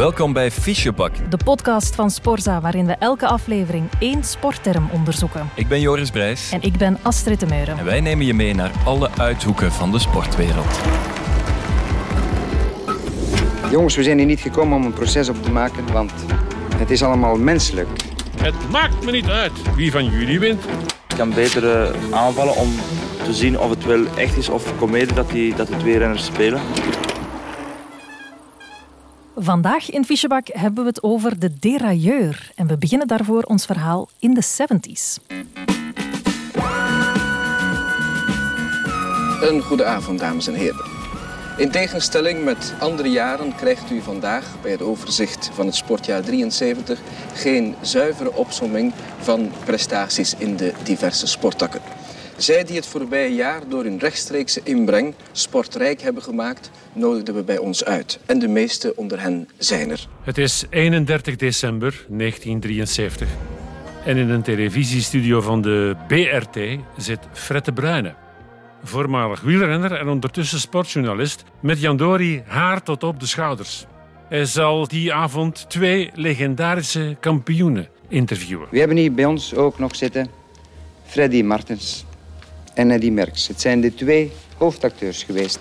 [0.00, 1.12] Welkom bij Fischebak.
[1.30, 5.50] De podcast van Sporza, waarin we elke aflevering één sportterm onderzoeken.
[5.54, 6.52] Ik ben Joris Brijs.
[6.52, 7.78] En ik ben Astrid de Meuren.
[7.78, 10.80] En wij nemen je mee naar alle uithoeken van de sportwereld.
[13.70, 16.12] Jongens, we zijn hier niet gekomen om een proces op te maken, want
[16.76, 17.88] het is allemaal menselijk.
[18.42, 20.64] Het maakt me niet uit wie van jullie wint.
[21.08, 22.68] Ik kan beter eh, aanvallen om
[23.24, 26.24] te zien of het wel echt is of comedie dat, die, dat de twee renners
[26.24, 26.60] spelen.
[29.42, 32.50] Vandaag in Fischebak hebben we het over de derailleur.
[32.54, 35.24] En we beginnen daarvoor ons verhaal in de 70s.
[39.40, 40.84] Een goede avond, dames en heren.
[41.56, 47.00] In tegenstelling met andere jaren krijgt u vandaag bij het overzicht van het sportjaar 73
[47.34, 51.80] geen zuivere opsomming van prestaties in de diverse sporttakken.
[52.40, 57.58] Zij die het voorbije jaar door hun rechtstreekse inbreng sportrijk hebben gemaakt, nodigden we bij
[57.58, 58.18] ons uit.
[58.26, 60.06] En de meeste onder hen zijn er.
[60.22, 63.28] Het is 31 december 1973.
[64.04, 66.58] En in een televisiestudio van de BRT
[66.96, 68.14] zit Fred de Bruyne.
[68.82, 73.86] Voormalig wielrenner en ondertussen sportjournalist met Jandori haar tot op de schouders.
[74.28, 78.68] Hij zal die avond twee legendarische kampioenen interviewen.
[78.70, 80.28] We hebben hier bij ons ook nog zitten
[81.06, 82.04] Freddy Martens
[82.80, 83.48] en Eddy Merckx.
[83.48, 85.60] Het zijn de twee hoofdacteurs geweest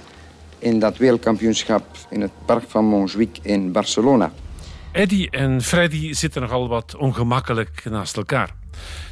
[0.60, 4.32] in dat wereldkampioenschap in het park van Montjuïc in Barcelona.
[4.92, 8.50] Eddy en Freddy zitten nogal wat ongemakkelijk naast elkaar.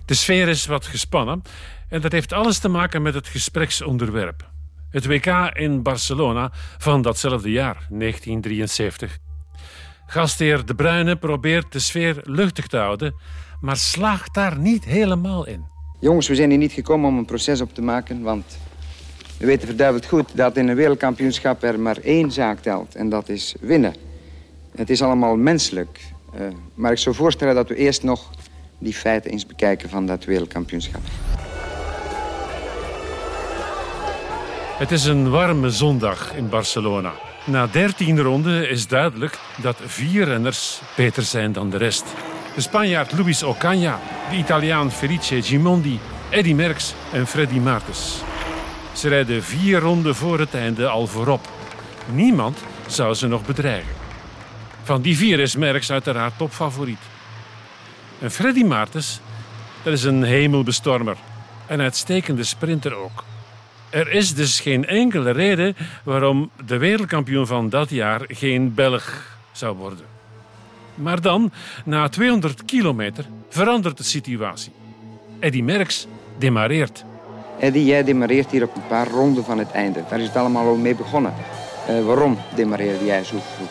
[0.05, 1.41] De sfeer is wat gespannen
[1.89, 4.49] en dat heeft alles te maken met het gespreksonderwerp.
[4.89, 9.17] Het WK in Barcelona van datzelfde jaar, 1973.
[10.05, 13.15] Gastheer De Bruyne probeert de sfeer luchtig te houden,
[13.61, 15.75] maar slaagt daar niet helemaal in.
[15.99, 18.57] Jongens, we zijn hier niet gekomen om een proces op te maken, want
[19.37, 23.29] we weten verduiveld goed dat in een wereldkampioenschap er maar één zaak telt en dat
[23.29, 23.95] is winnen.
[24.75, 25.99] Het is allemaal menselijk,
[26.35, 26.41] uh,
[26.73, 28.29] maar ik zou voorstellen dat we eerst nog
[28.77, 31.01] die feiten eens bekijken van dat wereldkampioenschap.
[34.77, 37.13] Het is een warme zondag in Barcelona.
[37.45, 42.05] Na 13 ronden is duidelijk dat vier renners beter zijn dan de rest.
[42.57, 48.21] De Spanjaard Luis Ocaña, de Italiaan Felice Gimondi, Eddy Merckx en Freddy Maartens.
[48.93, 51.49] Ze rijden vier ronden voor het einde al voorop.
[52.05, 53.93] Niemand zou ze nog bedreigen.
[54.83, 57.01] Van die vier is Merckx uiteraard topfavoriet.
[58.21, 59.19] En Freddy Maartens,
[59.83, 61.17] dat is een hemelbestormer.
[61.67, 63.23] Een uitstekende sprinter ook.
[63.89, 69.75] Er is dus geen enkele reden waarom de wereldkampioen van dat jaar geen Belg zou
[69.75, 70.16] worden.
[70.97, 71.51] Maar dan,
[71.85, 74.71] na 200 kilometer, verandert de situatie.
[75.39, 77.05] Eddy Merckx demareert.
[77.59, 80.03] Eddy, jij demareert hier op een paar ronden van het einde.
[80.09, 81.33] Daar is het allemaal al mee begonnen.
[81.89, 83.69] Uh, waarom demareerde jij zo vroeg?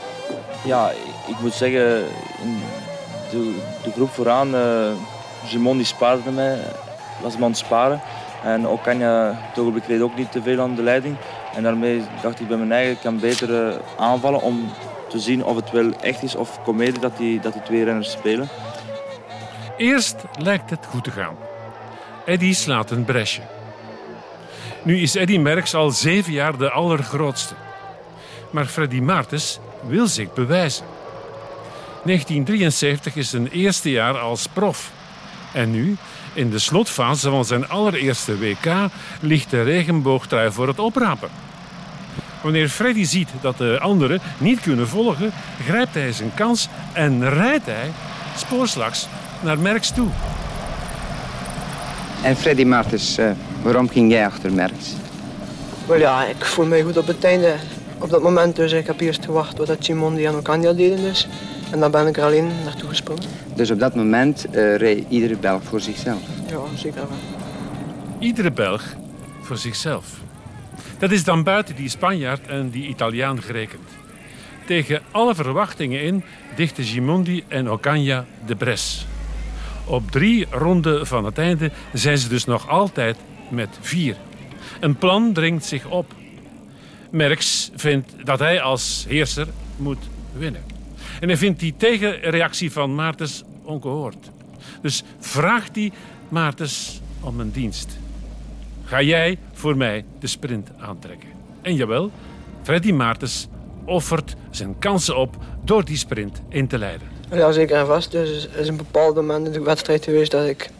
[0.64, 0.90] Ja,
[1.26, 2.04] ik moet zeggen,
[2.42, 2.58] in
[3.30, 3.54] de,
[3.84, 4.92] de groep vooraan, uh,
[5.44, 6.58] Simon die spaarde mij,
[7.22, 8.00] was hem aan het sparen.
[8.44, 9.66] En ook kan je toch
[10.00, 11.16] ook niet te veel aan de leiding.
[11.54, 14.70] En daarmee dacht ik bij mijn eigen, ik kan beter uh, aanvallen om
[15.08, 18.10] te zien of het wel echt is of comedie dat die, dat die twee renners
[18.10, 18.48] spelen.
[19.76, 21.36] Eerst lijkt het goed te gaan.
[22.24, 23.40] Eddy slaat een bresje.
[24.82, 27.54] Nu is Eddy Merckx al zeven jaar de allergrootste.
[28.50, 30.86] Maar Freddy Maartens wil zich bewijzen.
[32.04, 34.90] 1973 is zijn eerste jaar als prof.
[35.52, 35.96] En nu,
[36.32, 38.66] in de slotfase van zijn allereerste WK,
[39.20, 41.30] ligt de regenboogtrui voor het oprapen.
[42.42, 45.32] Wanneer Freddy ziet dat de anderen niet kunnen volgen,
[45.64, 47.90] grijpt hij zijn kans en rijdt hij
[48.36, 49.06] spoorslags
[49.42, 50.08] naar Merckx toe.
[52.22, 53.30] En Freddy Martens, uh,
[53.62, 54.92] waarom ging jij achter Merckx?
[55.86, 57.54] Wel ja, ik voel mij goed op het einde.
[57.98, 61.28] Op dat moment dus ik heb eerst gewacht wat Simon en Ocandia deden dus.
[61.70, 63.22] En dan ben ik er alleen naartoe gesprongen.
[63.54, 66.20] Dus op dat moment uh, reed iedere Belg voor zichzelf?
[66.48, 67.18] Ja, zeker wel.
[68.18, 68.82] Iedere Belg
[69.42, 70.04] voor zichzelf.
[70.98, 73.88] Dat is dan buiten die Spanjaard en die Italiaan gerekend.
[74.66, 79.06] Tegen alle verwachtingen in dichten Gimondi en Ocaña de bres.
[79.84, 83.16] Op drie ronden van het einde zijn ze dus nog altijd
[83.50, 84.16] met vier.
[84.80, 86.14] Een plan dringt zich op.
[87.10, 89.46] Merckx vindt dat hij als heerser
[89.76, 90.08] moet
[90.38, 90.62] winnen.
[91.20, 94.30] En hij vindt die tegenreactie van Maartens ongehoord.
[94.82, 95.92] Dus vraagt hij
[96.28, 97.98] Maartens om een dienst.
[98.86, 101.28] Ga jij voor mij de sprint aantrekken?
[101.62, 102.10] En jawel,
[102.62, 103.48] Freddy Maartens
[103.84, 107.08] offert zijn kansen op door die sprint in te leiden.
[107.30, 108.10] Ja, zeker en vast.
[108.10, 110.70] Dus er is een bepaald moment in de wedstrijd geweest dat ik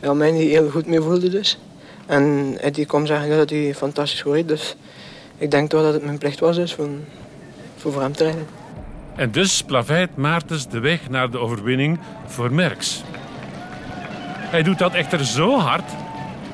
[0.00, 1.28] ja, mij niet heel goed mee voelde.
[1.28, 1.58] Dus.
[2.06, 4.48] En Eddie kwam zeggen dat hij fantastisch reed.
[4.48, 4.76] Dus
[5.38, 6.88] ik denk toch dat het mijn plicht was dus, voor,
[7.76, 8.46] voor hem te rijden.
[9.16, 13.02] En dus plaveit Maartens de weg naar de overwinning voor Merckx.
[14.38, 15.90] Hij doet dat echter zo hard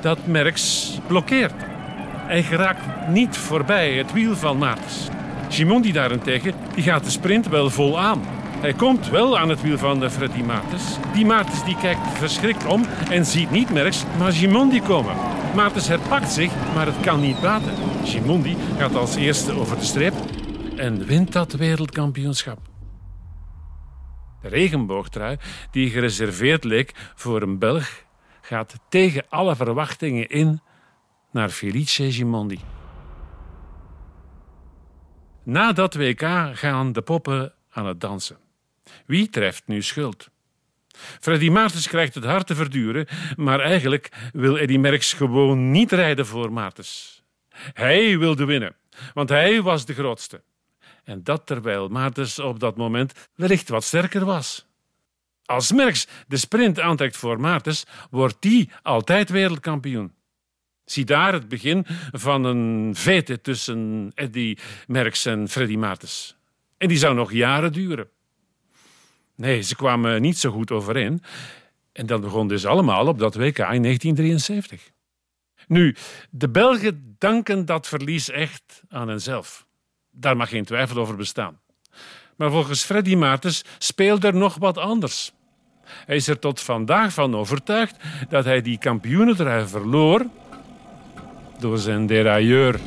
[0.02, 1.52] dat Merckx blokkeert.
[2.16, 5.08] Hij geraakt niet voorbij het wiel van Maartens.
[5.48, 8.22] Gimondi daarentegen die gaat de sprint wel vol aan.
[8.60, 10.82] Hij komt wel aan het wiel van Freddy Maartens.
[11.12, 15.16] Die Maartens die kijkt verschrikt om en ziet niet Merckx, maar Gimondi komen.
[15.54, 17.74] Maartens herpakt zich, maar het kan niet baten.
[18.04, 20.14] Gimondi gaat als eerste over de streep
[20.76, 22.58] en wint dat wereldkampioenschap.
[24.42, 25.36] De regenboogtrui,
[25.70, 28.04] die gereserveerd leek voor een Belg,
[28.50, 30.60] gaat tegen alle verwachtingen in
[31.30, 32.60] naar Felice Gimondi.
[35.42, 38.38] Na dat WK gaan de poppen aan het dansen.
[39.06, 40.28] Wie treft nu schuld?
[41.20, 43.06] Freddy Maartens krijgt het hard te verduren,
[43.36, 47.22] maar eigenlijk wil Eddy Merckx gewoon niet rijden voor Maartens.
[47.72, 48.76] Hij wilde winnen,
[49.14, 50.42] want hij was de grootste.
[51.04, 54.69] En dat terwijl Maartens op dat moment wellicht wat sterker was.
[55.50, 60.12] Als Merckx de sprint aantrekt voor Maartens, wordt die altijd wereldkampioen.
[60.84, 64.56] Zie daar het begin van een vete tussen Eddy
[64.86, 66.36] Merckx en Freddy Maartens.
[66.78, 68.08] En die zou nog jaren duren.
[69.36, 71.22] Nee, ze kwamen niet zo goed overeen.
[71.92, 74.90] En dat begon dus allemaal op dat WK in 1973.
[75.66, 75.96] Nu,
[76.30, 79.66] de Belgen danken dat verlies echt aan henzelf.
[80.10, 81.60] Daar mag geen twijfel over bestaan.
[82.36, 85.32] Maar volgens Freddy Maartens speelde er nog wat anders.
[86.06, 87.96] Hij is er tot vandaag van overtuigd
[88.28, 90.26] dat hij die kampioenentrui verloor
[91.58, 92.80] door zijn derailleur.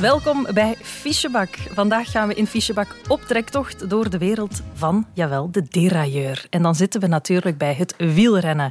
[0.00, 1.56] Welkom bij Fischebak.
[1.56, 6.46] Vandaag gaan we in Fischebak op trektocht door de wereld van, jawel, de derailleur.
[6.50, 8.70] En dan zitten we natuurlijk bij het wielrennen.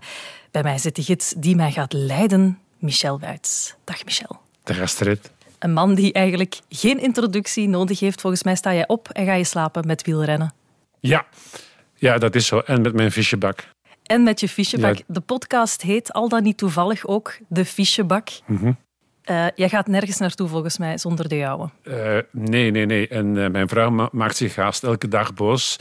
[0.51, 3.75] Bij mij zit de gids die mij gaat leiden, Michel Wuits.
[3.83, 4.39] Dag Michel.
[4.63, 5.31] De Astrid.
[5.59, 8.21] Een man die eigenlijk geen introductie nodig heeft.
[8.21, 10.53] Volgens mij sta jij op en ga je slapen met wielrennen.
[10.99, 11.25] Ja.
[11.95, 12.59] ja, dat is zo.
[12.59, 13.67] En met mijn fichebak.
[14.03, 14.97] En met je fichebak.
[14.97, 15.03] Ja.
[15.07, 18.29] De podcast heet al dan niet toevallig ook De Fichebak.
[18.45, 18.71] Mhm.
[19.25, 21.69] Eh, jij gaat nergens naartoe volgens mij zonder de jouwe.
[21.83, 23.07] Eh, nee, nee, nee.
[23.07, 25.75] En eh, mijn vrouw ma- maakt zich haast elke dag boos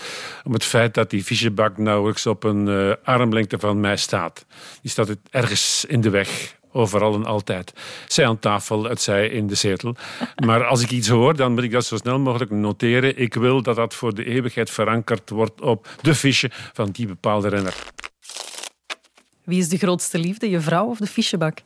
[0.45, 4.47] om het feit dat die fichebak nauwelijks op een armlengte van mij staat.
[4.83, 6.57] Die staat het ergens in de weg.
[6.73, 7.73] Overal en altijd.
[8.09, 9.95] Zij aan tafel, het zij in de zetel.
[10.47, 13.19] Maar als ik iets hoor, dan moet ik dat zo snel mogelijk noteren.
[13.19, 17.49] Ik wil dat dat voor de eeuwigheid verankerd wordt op de fiche van die bepaalde
[17.49, 17.75] renner.
[19.45, 21.59] Wie is de grootste liefde, je vrouw of de fichebak?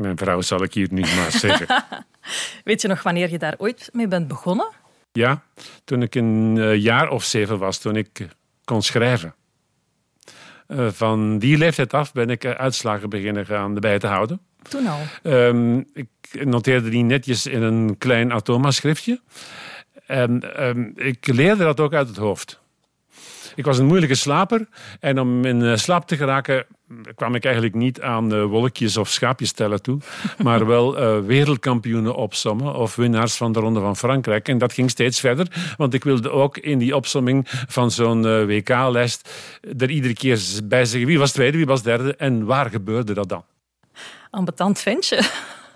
[0.00, 1.84] Mijn vrouw zal ik hier niet maar zeggen.
[2.64, 4.68] Weet je nog wanneer je daar ooit mee bent begonnen?
[5.12, 5.42] Ja,
[5.84, 8.26] toen ik een eh, jaar of zeven was, toen ik eh,
[8.64, 9.34] kon schrijven.
[10.66, 14.40] Eh, van die leeftijd af ben ik uitslagen beginnen gaan bij te houden.
[14.62, 15.00] Toen al.
[15.22, 16.08] Ehm, ik
[16.44, 19.20] noteerde die netjes in een klein Atoma-schriftje.
[20.06, 22.59] En ehm, ik leerde dat ook uit het hoofd.
[23.54, 24.68] Ik was een moeilijke slaper
[25.00, 26.66] en om in eh, slaap te geraken
[27.14, 29.98] kwam ik eigenlijk niet aan eh, wolkjes of schaapjes tellen toe,
[30.42, 34.48] maar wel eh, wereldkampioenen opsommen of winnaars van de Ronde van Frankrijk.
[34.48, 39.30] En dat ging steeds verder, want ik wilde ook in die opsomming van zo'n WK-lijst
[39.78, 43.28] er iedere keer bij zeggen wie was tweede, wie was derde en waar gebeurde dat
[43.28, 43.44] dan.
[44.30, 45.16] Ambetant ventje,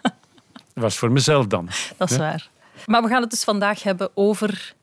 [0.03, 1.69] Dat was voor mezelf dan.
[1.97, 2.23] dat is Ja.
[2.23, 2.49] waar.
[2.87, 4.75] Maar we gaan het dus vandaag hebben over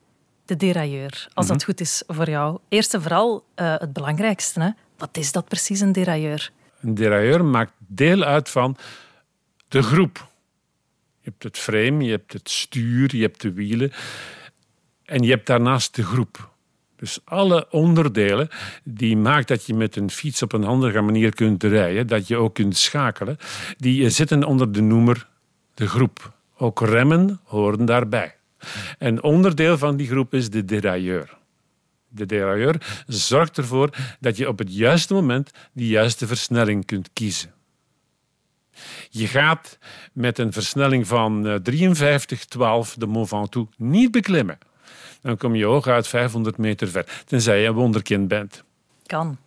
[0.52, 1.54] de derailleur, als Mhm.
[1.54, 2.60] dat goed is voor jou.
[2.70, 4.60] Eerst en vooral eh, het belangrijkste.
[4.62, 4.70] Hè?
[4.98, 6.52] Wat is dat precies, een derailleur?
[6.82, 8.78] Een derailleur maakt deel uit van
[9.68, 10.28] de groep.
[11.20, 13.92] Je hebt het frame, je hebt het stuur, je hebt de wielen.
[15.06, 16.50] En je hebt daarnaast de groep.
[16.96, 18.50] Dus alle onderdelen
[18.84, 22.38] die maakt dat je met een fiets op een handige manier kunt rijden, dat je
[22.38, 23.38] ook kunt schakelen,
[23.78, 25.28] die zitten onder de noemer
[25.74, 26.34] de groep.
[26.58, 28.36] Ook remmen horen daarbij.
[28.98, 31.38] En onderdeel van die groep is de derailleur.
[32.08, 33.90] De derailleur zorgt ervoor
[34.20, 37.54] dat je op het juiste moment de juiste versnelling kunt kiezen.
[39.10, 39.78] Je gaat
[40.14, 44.58] met een versnelling van eh, 53, 12 de Mont Ventoux niet beklimmen.
[45.22, 48.64] Dan kom je hooguit 500 meter ver, tenzij je een wonderkind bent.
[49.06, 49.38] Kan.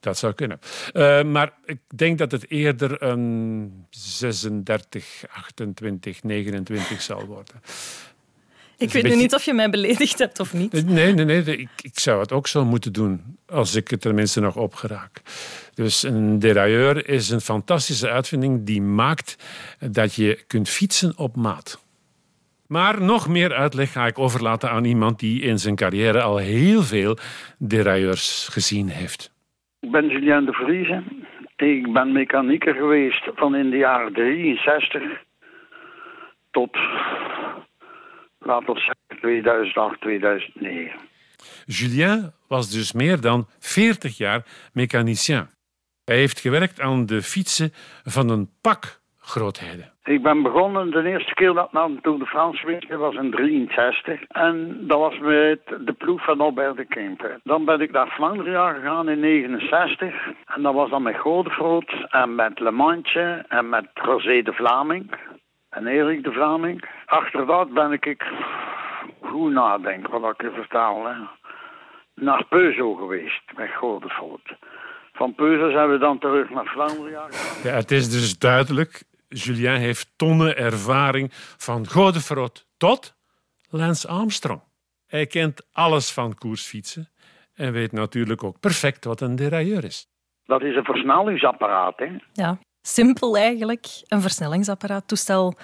[0.00, 0.58] Dat zou kunnen.
[0.92, 7.54] Eh, maar ik denk dat het eerder een 36, 28, 29 zal worden.
[8.78, 10.86] Ik weet nu niet of je mij beledigd hebt of niet.
[10.86, 11.42] Nee, nee, nee.
[11.42, 15.22] Ik, ik zou het ook zo moeten doen als ik het tenminste nog opgeraak.
[15.74, 19.36] Dus een derailleur is een fantastische uitvinding die maakt
[19.90, 21.82] dat je kunt fietsen op maat.
[22.66, 26.82] Maar nog meer uitleg ga ik overlaten aan iemand die in zijn carrière al heel
[26.82, 27.16] veel
[27.58, 29.32] derailleurs gezien heeft.
[29.80, 31.02] Ik ben Julien de Vrieze.
[31.56, 35.02] Ik ben mechanieker geweest van in de jaren 63
[36.50, 36.78] tot,
[38.44, 41.00] laten we zeggen, 2008, 2009.
[41.66, 45.48] Julien was dus meer dan 40 jaar mechanicien.
[46.04, 47.70] Hij heeft gewerkt aan de fietsen
[48.04, 49.92] van een pak grootheden.
[50.04, 53.30] Ik ben begonnen, de eerste keer dat ik naar de Tour de France was in
[53.30, 54.22] 63.
[54.22, 57.40] En dat was met de ploeg van Albert de Kemper.
[57.42, 60.14] Dan ben ik naar Vlaanderen gegaan in 69.
[60.46, 65.10] En dat was dan met Godefroot en met Le Mantje en met Rosé de Vlaming.
[65.74, 66.84] En Erik de Vlaming.
[67.06, 68.24] Achter dat ben ik,
[69.20, 71.14] goed nadenken wat ik je vertel, hè.
[72.14, 74.56] naar Peugeot geweest met Godefroot.
[75.12, 77.70] Van Peugeot zijn we dan terug naar Vlaanderen gegaan.
[77.70, 83.14] Ja, het is dus duidelijk, Julien heeft tonnen ervaring van Godefroot tot
[83.70, 84.62] Lance Armstrong.
[85.06, 87.08] Hij kent alles van koersfietsen
[87.54, 90.06] en weet natuurlijk ook perfect wat een derailleur is.
[90.44, 91.98] Dat is een versnellingsapparaat.
[91.98, 92.06] Hè?
[92.32, 93.86] Ja, simpel eigenlijk.
[94.08, 95.54] Een versnellingsapparaat, toestel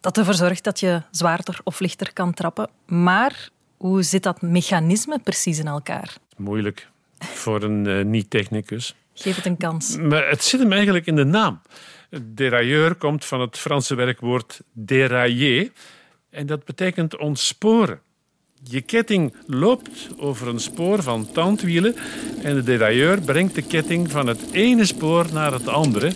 [0.00, 2.68] dat ervoor zorgt dat je zwaarder of lichter kan trappen.
[2.86, 6.16] Maar hoe zit dat mechanisme precies in elkaar?
[6.36, 8.94] Moeilijk voor een uh, niet-technicus.
[9.14, 9.96] Geef het een kans.
[9.96, 11.60] Maar het zit hem eigenlijk in de naam.
[12.22, 15.70] Derailleur komt van het Franse werkwoord dérailler
[16.30, 18.00] en dat betekent ontsporen.
[18.62, 21.94] Je ketting loopt over een spoor van tandwielen
[22.42, 26.12] en de derailleur brengt de ketting van het ene spoor naar het andere,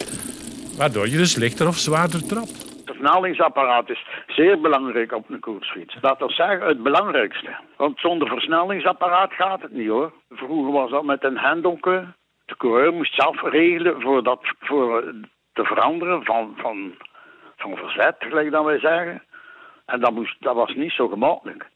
[0.78, 2.58] waardoor je dus lichter of zwaarder trapt.
[2.76, 5.96] Het versnellingsapparaat is zeer belangrijk op een koersfiets.
[6.00, 7.56] Dat wil zeggen het belangrijkste.
[7.76, 10.12] Want zonder versnellingsapparaat gaat het niet hoor.
[10.30, 12.06] Vroeger was dat met een hendelke.
[12.44, 15.14] De coureur moest zelf regelen voor, dat, voor
[15.52, 16.94] te veranderen van, van,
[17.56, 19.22] van verzet, gelijk dat wij zeggen.
[19.86, 21.66] En dat, moest, dat was niet zo gemakkelijk.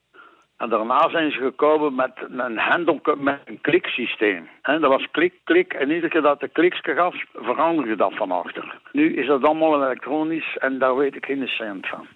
[0.62, 4.48] En daarna zijn ze gekomen met een hendel met een kliksysteem.
[4.62, 5.72] En dat was klik, klik.
[5.72, 8.78] En iedere keer dat de kliksje gaf, veranderde dat van achter.
[8.92, 12.06] Nu is dat allemaal elektronisch en daar weet ik geen cent van.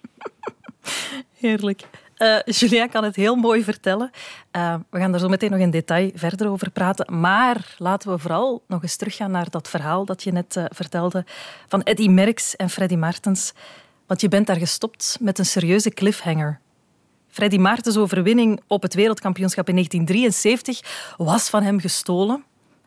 [1.45, 1.81] Heerlijk.
[2.17, 4.09] Uh, Julia kan het heel mooi vertellen.
[4.55, 7.19] Uh, we gaan er zo meteen nog in detail verder over praten.
[7.19, 11.23] Maar laten we vooral nog eens teruggaan naar dat verhaal dat je net uh, vertelde
[11.67, 13.53] van Eddy Merckx en Freddy Martens.
[14.05, 16.59] Want je bent daar gestopt met een serieuze cliffhanger.
[17.37, 22.43] Freddy Maartens' overwinning op het wereldkampioenschap in 1973 was van hem gestolen.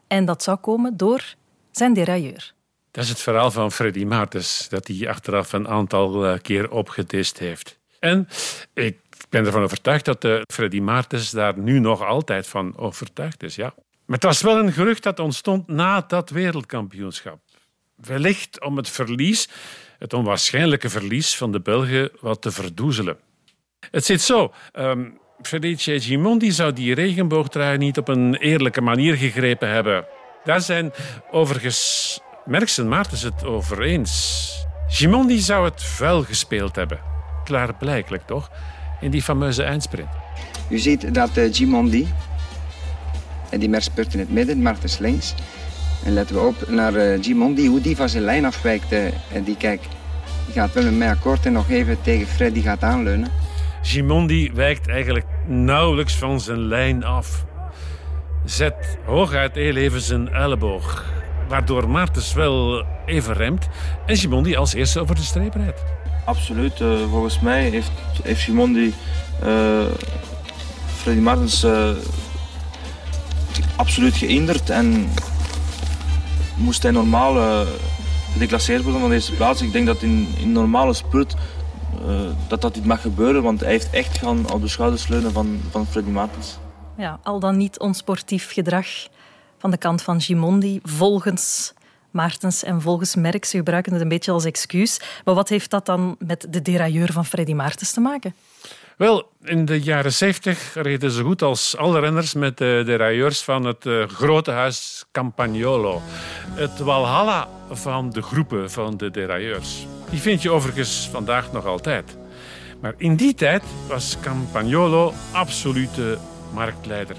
[0.06, 1.34] En dat zou komen door
[1.70, 2.52] zijn derailleur.
[2.90, 7.78] Dat is het verhaal van Freddy Maartens, dat hij achteraf een aantal keer opgedist heeft.
[7.98, 8.28] En
[8.74, 13.54] ik ben ervan overtuigd dat de Freddy Maartens daar nu nog altijd van overtuigd is.
[13.54, 13.74] Ja.
[14.04, 17.38] Maar het was wel een gerucht dat ontstond na dat wereldkampioenschap.
[17.94, 19.48] Wellicht om het verlies,
[19.98, 23.18] het onwaarschijnlijke verlies van de Belgen, wat te verdoezelen.
[23.90, 24.52] Het zit zo.
[24.78, 30.04] Um, Felice Gimondi zou die regenboogtrui niet op een eerlijke manier gegrepen hebben.
[30.44, 30.92] Daar zijn
[31.30, 34.48] overigens Merckx en Maartens het over eens.
[34.88, 37.00] Gimondi zou het vuil gespeeld hebben.
[37.44, 38.50] Klaarblijkelijk toch?
[39.00, 40.08] In die fameuze eindsprint.
[40.68, 42.08] U ziet dat uh, Gimondi,
[43.50, 45.34] en die Merspurt in het midden, Martens links.
[46.04, 48.92] En letten we op naar uh, Gimondi, hoe die van zijn lijn afwijkt.
[48.92, 49.80] Uh, en die, kijk,
[50.44, 53.28] die gaat wel met mij akkoord en nog even tegen Freddy gaat aanleunen.
[53.82, 57.44] Gimondi wijkt eigenlijk nauwelijks van zijn lijn af.
[58.44, 61.04] Zet hooguit heel even zijn elleboog,
[61.48, 63.68] waardoor Martens wel even remt
[64.06, 65.82] en Gimondi als eerste over de streep rijdt.
[66.24, 66.80] Absoluut.
[66.80, 67.90] Uh, volgens mij heeft,
[68.22, 68.94] heeft Gimondi
[69.44, 69.82] uh,
[70.96, 71.90] Freddy Martens uh,
[73.76, 75.08] absoluut geïnderd en
[76.56, 77.64] moest hij normaal
[78.32, 79.62] gedeclasseerd worden van deze plaats.
[79.62, 81.34] Ik denk dat in, in normale spurt
[82.48, 85.60] dat dat niet mag gebeuren, want hij heeft echt gaan op de schouders leunen van,
[85.70, 86.58] van Freddy Martens.
[86.96, 88.86] Ja, al dan niet onsportief gedrag
[89.58, 91.72] van de kant van Gimondi, volgens
[92.10, 93.44] Maartens en volgens Merck.
[93.44, 95.00] Ze gebruiken het een beetje als excuus.
[95.24, 98.34] Maar wat heeft dat dan met de derailleur van Freddy Maartens te maken?
[98.96, 103.64] Wel, in de jaren 70 reden ze goed als alle renners met de derailleurs van
[103.64, 106.02] het uh, grote huis Campagnolo.
[106.54, 109.86] Het walhalla van de groepen van de derailleurs.
[110.10, 112.16] Die vind je overigens vandaag nog altijd.
[112.80, 116.18] Maar in die tijd was Campagnolo absolute
[116.52, 117.16] marktleider.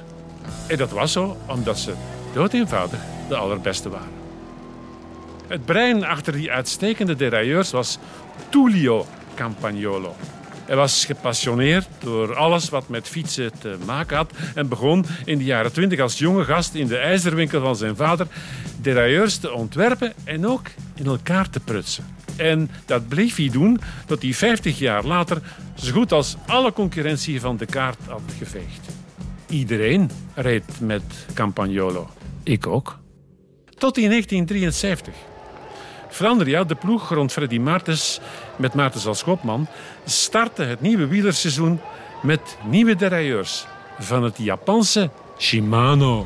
[0.67, 1.93] En dat was zo omdat ze
[2.33, 4.19] dood eenvoudig de allerbeste waren.
[5.47, 7.97] Het brein achter die uitstekende derailleurs was
[8.49, 9.05] Tullio
[9.35, 10.15] Campagnolo.
[10.65, 15.43] Hij was gepassioneerd door alles wat met fietsen te maken had en begon in de
[15.43, 18.27] jaren twintig als jonge gast in de ijzerwinkel van zijn vader
[18.81, 22.05] derailleurs te ontwerpen en ook in elkaar te prutsen.
[22.35, 25.41] En dat bleef hij doen tot hij 50 jaar later
[25.75, 28.89] zo goed als alle concurrentie van de kaart had geveegd.
[29.49, 32.09] Iedereen reed met Campagnolo.
[32.43, 32.99] Ik ook.
[33.77, 35.13] Tot in 1973.
[36.09, 38.19] Flandria, de ploeg rond Freddy Maartens
[38.55, 39.67] met Maartens als kopman,
[40.05, 41.79] startte het nieuwe wielerseizoen
[42.21, 43.65] met nieuwe derailleurs
[43.99, 46.25] van het Japanse Shimano.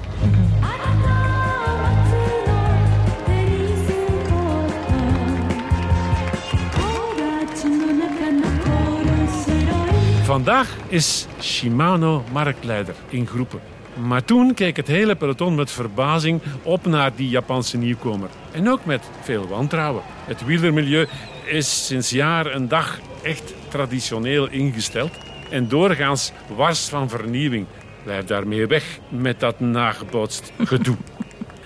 [10.26, 13.60] Vandaag is Shimano marktleider in groepen.
[14.08, 18.30] Maar toen keek het hele peloton met verbazing op naar die Japanse nieuwkomer.
[18.52, 20.04] En ook met veel wantrouwen.
[20.26, 21.08] Het wielermilieu
[21.44, 25.12] is sinds jaar en dag echt traditioneel ingesteld.
[25.50, 27.66] En doorgaans wars van vernieuwing.
[28.04, 30.98] Blijf daarmee weg met dat nagebootst gedoe.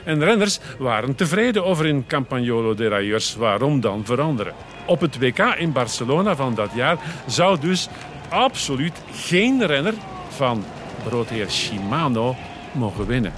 [0.04, 3.36] En renners waren tevreden over hun Campagnolo derailleurs.
[3.36, 4.54] Waarom dan veranderen?
[4.86, 6.98] Op het WK in Barcelona van dat jaar
[7.28, 7.90] zou dus
[8.30, 9.94] absoluut geen renner
[10.30, 10.66] van
[11.04, 12.36] broodheer Shimano
[12.72, 13.34] mogen winnen.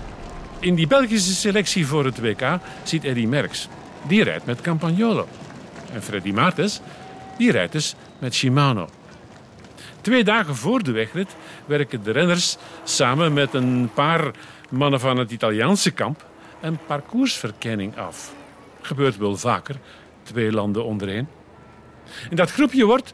[0.59, 3.67] In die Belgische selectie voor het WK zit Eddy Merckx.
[4.07, 5.27] Die rijdt met Campagnolo.
[5.93, 6.81] En Freddy Maartens,
[7.37, 8.89] die rijdt dus met Shimano.
[10.01, 14.31] Twee dagen voor de wegrit werken de renners samen met een paar
[14.69, 16.25] mannen van het Italiaanse kamp
[16.61, 18.33] een parcoursverkenning af.
[18.81, 19.75] Gebeurt wel vaker,
[20.23, 21.27] twee landen ondereen.
[22.29, 23.13] En dat groepje wordt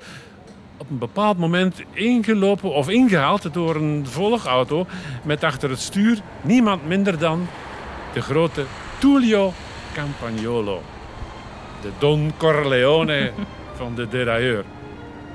[0.78, 4.86] op een bepaald moment ingelopen of ingehaald door een volgauto
[5.24, 7.48] met achter het stuur niemand minder dan
[8.14, 8.66] de grote
[8.98, 9.54] Tullio
[9.94, 10.82] Campagnolo.
[11.82, 13.32] De Don Corleone
[13.78, 14.64] van de derailleur.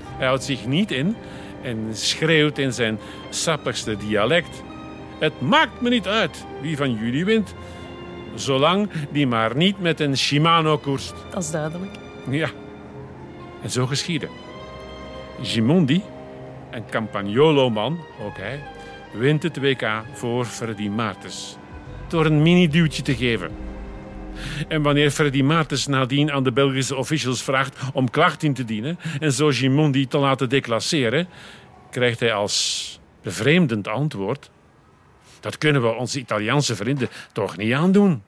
[0.05, 1.17] Hij houdt zich niet in
[1.63, 2.99] en schreeuwt in zijn
[3.31, 4.63] sappigste dialect.
[5.19, 7.55] Het maakt me niet uit wie van jullie wint,
[8.35, 11.15] zolang die maar niet met een Shimano koerst.
[11.31, 11.99] Dat is duidelijk.
[12.31, 12.49] Ja,
[13.63, 14.29] en zo geschiedde.
[15.43, 16.03] Gimondi,
[16.71, 18.63] een Campagnolo-man, ook hij,
[19.13, 21.57] wint het WK voor Freddy Maartens.
[22.09, 23.51] Door een mini-duwtje te geven.
[24.69, 28.99] En wanneer Freddy Maartens nadien aan de Belgische officials vraagt om klacht in te dienen
[29.21, 31.29] en zo Gimondi te laten declasseren,
[31.91, 34.51] krijgt hij als bevreemdend antwoord:
[35.41, 38.23] Dat kunnen we onze Italiaanse vrienden toch niet aandoen.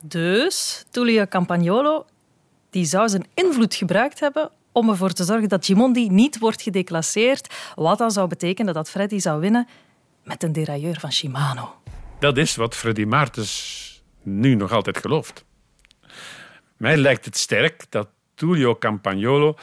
[0.00, 2.06] Dus Tullio Campagnolo
[2.70, 7.54] die zou zijn invloed gebruikt hebben om ervoor te zorgen dat Gimondi niet wordt gedeclasseerd.
[7.74, 9.68] Wat dan zou betekenen dat Freddy zou winnen
[10.24, 11.74] met een derailleur van Shimano.
[12.18, 15.44] Dat is wat Freddy Maartens nu nog altijd gelooft.
[16.76, 19.56] Mij lijkt het sterk dat Tullio Campagnolo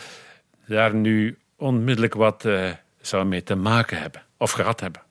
[0.67, 5.01] daar nu onmiddellijk wat uh, zou mee te maken hebben of gehad hebben.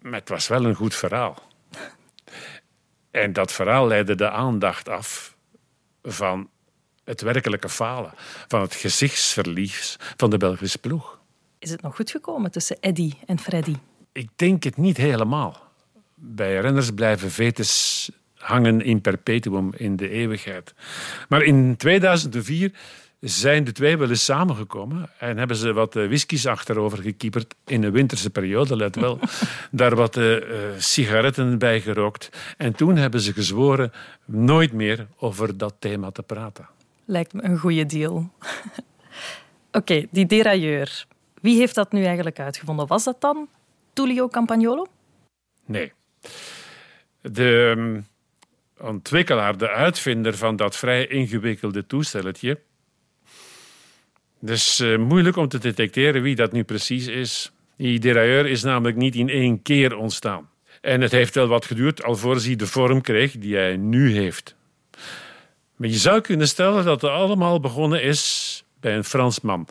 [0.00, 1.42] Maar het was wel een goed verhaal.
[3.10, 5.36] En dat verhaal leidde de aandacht af
[6.02, 6.50] van
[7.04, 8.12] het werkelijke falen,
[8.48, 11.18] van het gezichtsverlies van de Belgische ploeg.
[11.58, 13.74] Is het nog goed gekomen tussen Eddy en Freddy?
[14.12, 15.60] Ik denk het niet helemaal.
[16.14, 20.74] Bij renners blijven vetes hangen in perpetuum in de eeuwigheid.
[21.28, 22.72] Maar in 2004
[23.20, 27.80] zijn de twee wel eens samengekomen en hebben ze wat eh, whiskies achterover gekieperd in
[27.80, 29.18] de winterse periode, let wel.
[29.70, 30.36] Daar wat uh,
[30.78, 32.28] sigaretten bij gerookt.
[32.56, 33.92] En toen hebben ze gezworen
[34.24, 36.68] nooit meer over dat thema te praten.
[37.04, 38.30] Lijkt me een goede deal.
[39.72, 41.06] Oké, die derailleur.
[41.40, 42.86] Wie heeft dat nu eigenlijk uitgevonden?
[42.86, 43.48] Was dat dan
[43.92, 44.86] Tullio Campagnolo?
[45.64, 45.92] Nee.
[47.20, 48.06] De um,
[48.80, 52.60] ontwikkelaar, de uitvinder van dat vrij ingewikkelde toestelletje.
[54.40, 57.52] Is uh, moeilijk om te detecteren wie dat nu precies is.
[57.76, 60.50] Die derailleur is namelijk niet in één keer ontstaan.
[60.80, 64.56] En het heeft wel wat geduurd alvorens hij de vorm kreeg die hij nu heeft.
[65.82, 69.68] Maar je zou kunnen stellen dat het allemaal begonnen is bij een Fransman,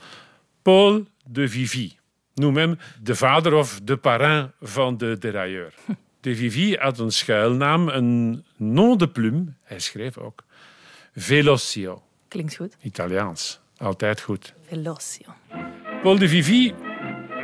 [0.61, 1.97] Paul de Vivi.
[2.33, 5.73] Noem hem de vader of de parrain van de derailleur.
[6.21, 9.45] De Vivi had een schuilnaam, een nom de plume.
[9.63, 10.43] Hij schreef ook
[11.15, 12.03] Velocio.
[12.27, 12.77] Klinkt goed.
[12.81, 13.59] Italiaans.
[13.77, 14.53] Altijd goed.
[14.67, 15.33] Velocio.
[16.01, 16.73] Paul de Vivi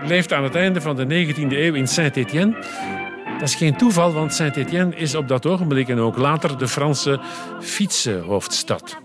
[0.03, 3.06] leeft aan het einde van de 19e eeuw in Saint-Étienne.
[3.39, 7.19] Dat is geen toeval, want Saint-Étienne is op dat ogenblik en ook later de Franse
[7.59, 8.97] fietsenhoofdstad.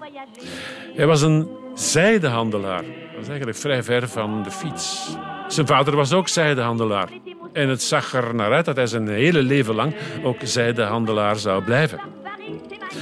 [0.95, 2.83] Hij was een zijdehandelaar.
[2.83, 5.17] Dat is eigenlijk vrij ver van de fiets.
[5.49, 7.09] Zijn vader was ook zijdehandelaar.
[7.53, 11.65] En het zag er naar uit dat hij zijn hele leven lang ook zijdehandelaar zou
[11.65, 12.01] blijven.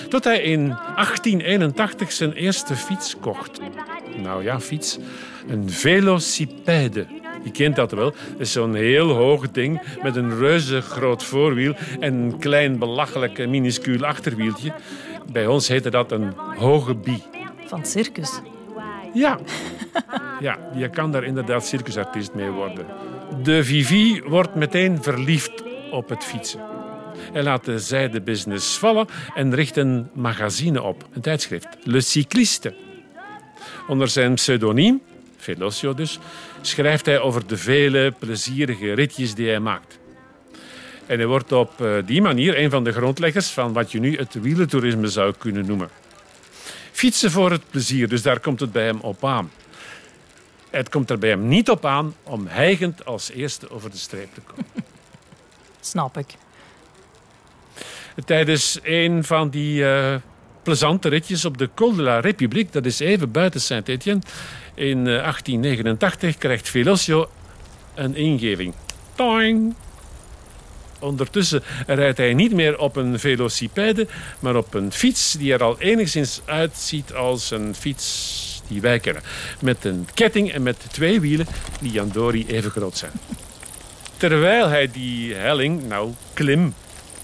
[0.09, 3.61] Tot hij in 1881 zijn eerste fiets kocht.
[4.23, 4.99] Nou ja, fiets.
[5.49, 7.07] Een velocipede.
[7.43, 8.11] Je kent dat wel.
[8.11, 13.49] Dat is zo'n heel hoog ding met een reuze groot voorwiel en een klein belachelijk
[13.49, 14.73] minuscuul achterwieltje.
[15.33, 17.23] Bij ons heette dat een hoge bie.
[17.67, 18.41] Van circus.
[19.13, 19.39] Ja.
[20.41, 22.87] ja, je kan daar inderdaad circusartiest mee worden.
[23.43, 26.61] De Vivi wordt meteen verliefd op het fietsen.
[27.33, 32.75] Hij laat de zijdebusiness vallen en richt een magazine op, een tijdschrift, Le Cycliste.
[33.89, 35.01] Onder zijn pseudoniem,
[35.37, 36.19] Velocio dus,
[36.61, 39.99] schrijft hij over de vele plezierige ritjes die hij maakt.
[41.07, 44.17] En hij wordt op eh, die manier een van de grondleggers van wat je nu
[44.17, 45.89] het wielentoerisme zou kunnen noemen.
[46.93, 49.51] Fietsen voor het plezier, dus daar komt het bij hem op aan.
[50.71, 54.35] Het komt er bij hem niet op aan om hijgend als eerste over de streep
[54.35, 54.65] te komen.
[55.81, 56.27] Snap ik.
[58.25, 60.15] Tijdens een van die uh,
[60.63, 64.21] plezante ritjes op de Col de la République, dat is even buiten Saint-Étienne,
[64.75, 67.29] in 1889 krijgt Velocio
[67.95, 68.75] een ingeving.
[69.15, 69.75] Toing!
[70.99, 74.07] Ondertussen rijdt hij niet meer op een velocipede,
[74.41, 79.23] maar op een fiets die er al enigszins uitziet als een fiets die wij kennen.
[79.61, 81.47] Met een ketting en met twee wielen
[81.81, 83.13] die Jandori even groot zijn.
[84.17, 86.75] Terwijl hij die helling, nou klim,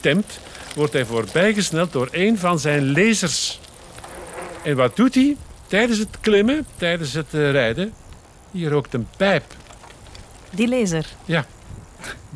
[0.00, 0.40] temt,
[0.74, 3.60] wordt hij voorbijgesneld door een van zijn lezers.
[4.64, 7.92] En wat doet hij tijdens het klimmen, tijdens het eh, rijden?
[8.50, 9.44] Hier rookt een pijp.
[10.50, 11.06] Die lezer?
[11.24, 11.46] Ja.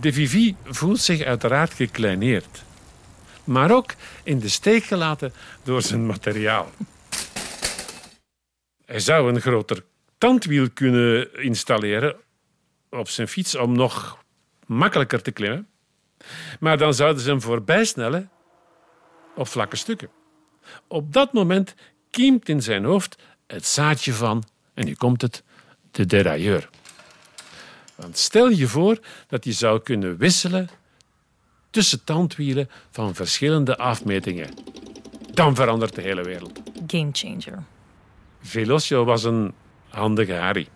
[0.00, 2.64] De Vivi voelt zich uiteraard gekleineerd.
[3.44, 6.70] Maar ook in de steek gelaten door zijn materiaal.
[8.84, 9.84] Hij zou een groter
[10.18, 12.16] tandwiel kunnen installeren
[12.90, 14.24] op zijn fiets om nog
[14.66, 15.68] makkelijker te klimmen.
[16.60, 18.30] Maar dan zouden ze hem voorbij snellen
[19.34, 20.10] op vlakke stukken.
[20.88, 21.74] Op dat moment
[22.10, 24.44] kiemt in zijn hoofd het zaadje van,
[24.74, 25.42] en nu komt het,
[25.90, 26.68] de derailleur.
[27.94, 30.68] Want stel je voor dat je zou kunnen wisselen
[31.70, 34.54] tussen tandwielen van verschillende afmetingen.
[35.34, 36.60] Dan verandert de hele wereld.
[36.86, 37.62] Game changer.
[38.42, 39.52] Velocio was een
[39.88, 40.68] handige Harry.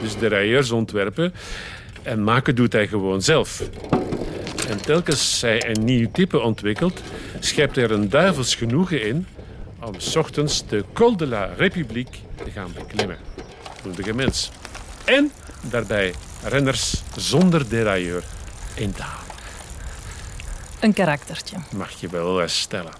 [0.00, 1.34] Dus de railleurs ontwerpen
[2.02, 3.62] en maken doet hij gewoon zelf.
[4.68, 7.02] En telkens hij een nieuw type ontwikkelt,
[7.40, 9.26] schept hij er een duivels genoegen in
[9.86, 13.18] om s ochtends de Col de la République te gaan beklimmen.
[13.82, 14.50] Goedige mens.
[15.04, 18.24] En daarbij renners zonder derailleur
[18.74, 19.34] in te halen.
[20.80, 21.56] Een karaktertje.
[21.76, 22.92] Mag je wel eens stellen.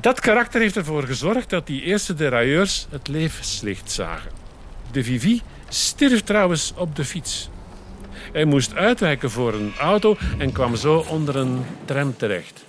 [0.00, 4.30] Dat karakter heeft ervoor gezorgd dat die eerste derailleurs het levenslicht zagen.
[4.92, 7.48] De Vivi stierf trouwens op de fiets.
[8.32, 12.65] Hij moest uitwijken voor een auto en kwam zo onder een tram terecht.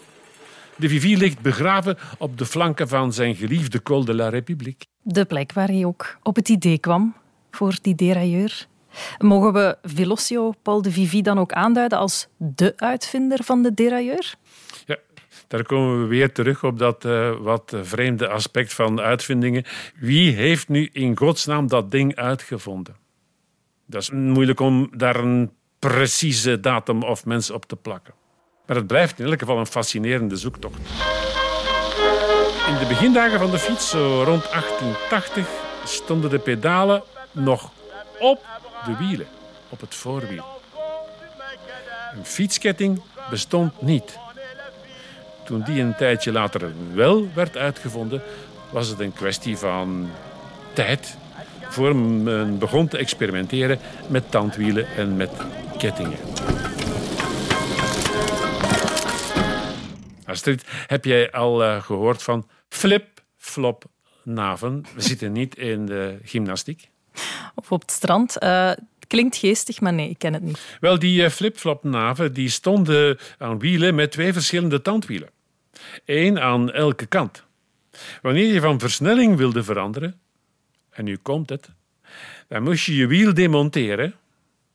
[0.77, 4.85] De Vivi ligt begraven op de flanken van zijn geliefde Col de la République.
[5.01, 7.15] De plek waar hij ook op het idee kwam
[7.51, 8.67] voor die derailleur.
[9.17, 14.35] Mogen we Velocio Paul de Vivi dan ook aanduiden als de uitvinder van de derailleur?
[14.85, 14.97] Ja,
[15.47, 19.63] daar komen we weer terug op dat uh, wat vreemde aspect van uitvindingen.
[19.99, 22.95] Wie heeft nu in godsnaam dat ding uitgevonden?
[23.85, 28.13] Dat is moeilijk om daar een precieze datum of mens op te plakken.
[28.67, 30.77] Maar het blijft in elk geval een fascinerende zoektocht.
[32.67, 35.47] In de begindagen van de fiets, zo rond 1880,
[35.83, 37.71] stonden de pedalen nog
[38.19, 38.45] op
[38.85, 39.27] de wielen,
[39.69, 40.43] op het voorwiel.
[42.15, 44.17] Een fietsketting bestond niet.
[45.45, 48.21] Toen die een tijdje later wel werd uitgevonden,
[48.69, 50.09] was het een kwestie van
[50.73, 51.17] tijd
[51.69, 55.31] voor men begon te experimenteren met tandwielen en met
[55.77, 56.17] kettingen.
[60.27, 63.85] Astrid, heb jij al uh, gehoord van flip-flop
[64.23, 64.85] naven?
[64.95, 66.89] We zitten niet in de gymnastiek.
[67.55, 68.43] Of op het strand.
[68.43, 68.71] Uh,
[69.07, 70.77] klinkt geestig, maar nee, ik ken het niet.
[70.79, 75.29] Wel, die uh, flip-flop naven die stonden aan wielen met twee verschillende tandwielen.
[76.05, 77.43] Eén aan elke kant.
[78.21, 80.19] Wanneer je van versnelling wilde veranderen,
[80.89, 81.69] en nu komt het,
[82.47, 84.15] dan moest je je wiel demonteren,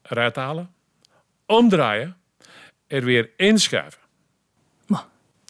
[0.03, 0.71] eruit halen,
[1.47, 2.17] omdraaien,
[2.87, 4.02] er weer inschuiven.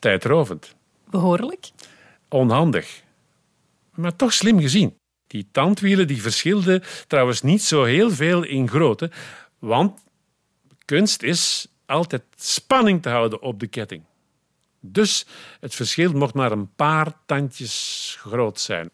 [0.03, 0.75] Tijdrovend.
[1.11, 1.71] Behoorlijk.
[2.29, 3.03] Onhandig.
[3.95, 4.97] Maar toch slim gezien.
[5.27, 9.11] Die tandwielen die verschilden trouwens niet zo heel veel in grootte,
[9.59, 10.01] want
[10.85, 14.03] kunst is altijd spanning te houden op de ketting.
[14.81, 15.27] Dus
[15.61, 18.91] het verschil mocht maar een paar tandjes groot zijn.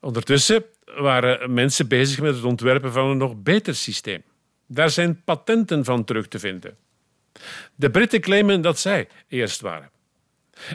[0.00, 4.22] Ondertussen waren mensen bezig met het ontwerpen van een nog beter systeem.
[4.66, 6.76] Daar zijn patenten van terug te vinden.
[7.74, 9.92] De Britten claimen dat zij eerst waren.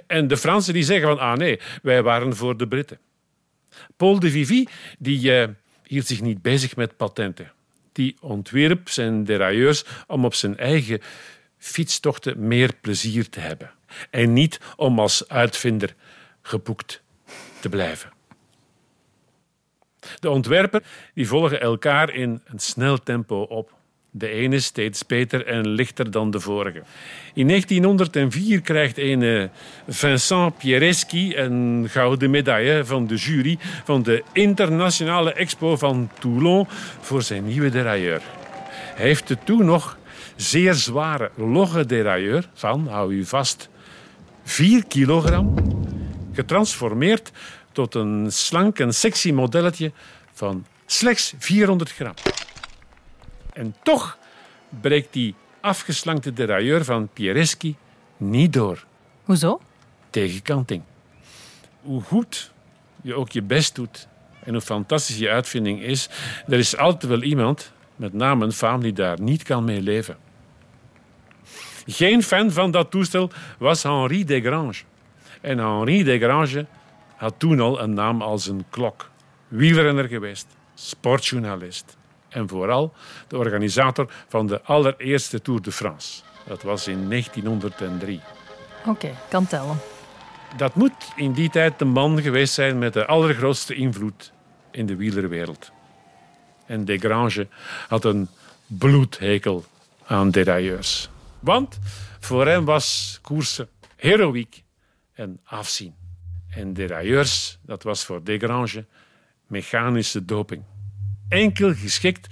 [0.07, 2.99] En de Fransen die zeggen van, ah nee, wij waren voor de Britten.
[3.97, 4.67] Paul de Vivi
[4.99, 5.47] die, uh,
[5.83, 7.51] hield zich niet bezig met patenten.
[7.91, 11.01] Die ontwierp zijn derailleurs om op zijn eigen
[11.57, 13.71] fietstochten meer plezier te hebben.
[14.09, 15.95] En niet om als uitvinder
[16.41, 17.01] geboekt
[17.59, 18.11] te blijven.
[20.19, 23.77] De ontwerpen die volgen elkaar in een snel tempo op.
[24.11, 26.81] De ene steeds beter en lichter dan de vorige.
[27.33, 29.49] In 1904 krijgt een
[29.87, 36.67] Vincent Piereschi een gouden medaille van de jury van de Internationale Expo van Toulon
[36.99, 38.21] voor zijn nieuwe derailleur.
[38.95, 39.97] Hij heeft de toen nog
[40.35, 43.69] zeer zware logge derailleur van, hou u vast,
[44.43, 45.53] 4 kilogram,
[46.33, 47.31] getransformeerd
[47.71, 49.91] tot een slank en sexy modelletje
[50.33, 52.13] van slechts 400 gram.
[53.53, 54.17] En toch
[54.81, 57.75] breekt die afgeslankte derailleur van Piereschi
[58.17, 58.85] niet door.
[59.23, 59.61] Hoezo?
[60.09, 60.81] Tegenkanting.
[61.81, 62.51] Hoe goed
[63.01, 64.07] je ook je best doet
[64.43, 66.09] en hoe fantastisch je uitvinding is,
[66.47, 70.17] er is altijd wel iemand, met name een faam, die daar niet kan mee leven.
[71.85, 74.81] Geen fan van dat toestel was Henri Desgrange.
[75.41, 76.65] En Henri Desgrange
[77.15, 79.09] had toen al een naam als een klok.
[79.47, 81.97] Wielrenner geweest, sportjournalist
[82.29, 82.93] en vooral
[83.27, 86.21] de organisator van de allereerste Tour de France.
[86.47, 88.21] Dat was in 1903.
[88.85, 89.77] Oké, kan tellen.
[90.57, 94.31] Dat moet in die tijd de man geweest zijn met de allergrootste invloed
[94.71, 95.71] in de wielerwereld.
[96.65, 97.47] En Desgrange
[97.87, 98.27] had een
[98.67, 99.65] bloedhekel
[100.05, 101.09] aan derailleurs.
[101.39, 101.79] Want
[102.19, 104.63] voor hem was koersen heroïek
[105.13, 105.95] en afzien.
[106.49, 108.85] En derailleurs, dat was voor Desgrange
[109.47, 110.63] mechanische doping.
[111.29, 112.27] Enkel geschikt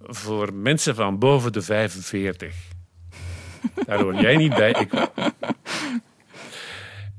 [0.00, 2.54] voor mensen van boven de 45.
[3.86, 5.08] Daar hoor jij niet bij, ik.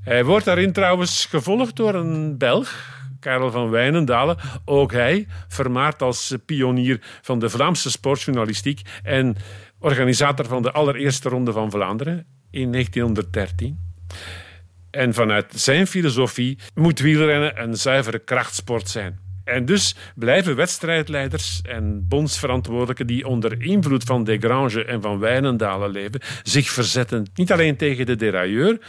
[0.02, 2.90] Hij wordt daarin trouwens gevolgd door een Belg,
[3.20, 4.38] Karel van Wijnendalen.
[4.66, 9.36] Ook hij, vermaard als pionier van de Vlaamse sportjournalistiek en
[9.80, 13.80] organisator van de allereerste Ronde van Vlaanderen in 1913.
[14.92, 19.21] En vanuit zijn filosofie moet wielrennen een zuivere krachtsport zijn.
[19.44, 26.22] En dus blijven wedstrijdleiders en bondsverantwoordelijken die onder invloed van Desgrange en van Wijnendalen leven,
[26.44, 27.28] zich verzetten.
[27.34, 28.80] Niet alleen tegen de derailleur.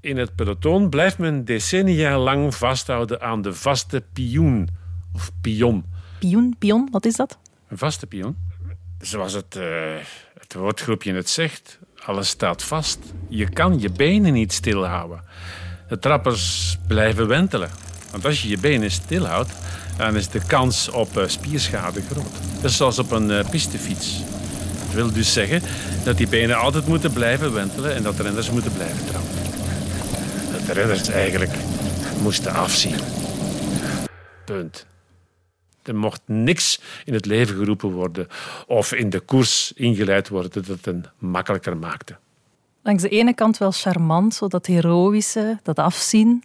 [0.00, 4.68] In het peloton blijft men decennia lang vasthouden aan de vaste pioen
[5.14, 5.84] of pion.
[6.18, 7.38] Pion, pion, wat is dat?
[7.68, 8.36] Een vaste pion.
[9.00, 9.64] Zoals het, uh,
[10.38, 12.98] het woordgroepje het zegt, alles staat vast.
[13.28, 15.24] Je kan je benen niet stilhouden.
[15.88, 17.70] De trappers blijven wentelen.
[18.10, 19.52] Want als je je benen stilhoudt,
[19.96, 22.32] dan is de kans op uh, spierschade groot.
[22.60, 24.18] Dat is zoals op een uh, pistefiets.
[24.86, 25.62] Dat wil dus zeggen
[26.04, 29.30] dat die benen altijd moeten blijven wentelen en dat de renners moeten blijven trappen.
[30.52, 31.52] Dat de renners eigenlijk
[32.22, 32.96] moesten afzien.
[34.44, 34.86] Punt.
[35.82, 38.26] Er mocht niks in het leven geroepen worden
[38.66, 42.16] of in de koers ingeleid worden dat het makkelijker maakte.
[42.82, 46.44] Langs de ene kant wel charmant, zo dat heroïsche, dat afzien,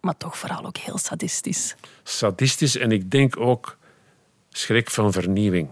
[0.00, 1.76] maar toch vooral ook heel sadistisch.
[2.02, 3.78] Sadistisch en ik denk ook
[4.50, 5.70] schrik van vernieuwing.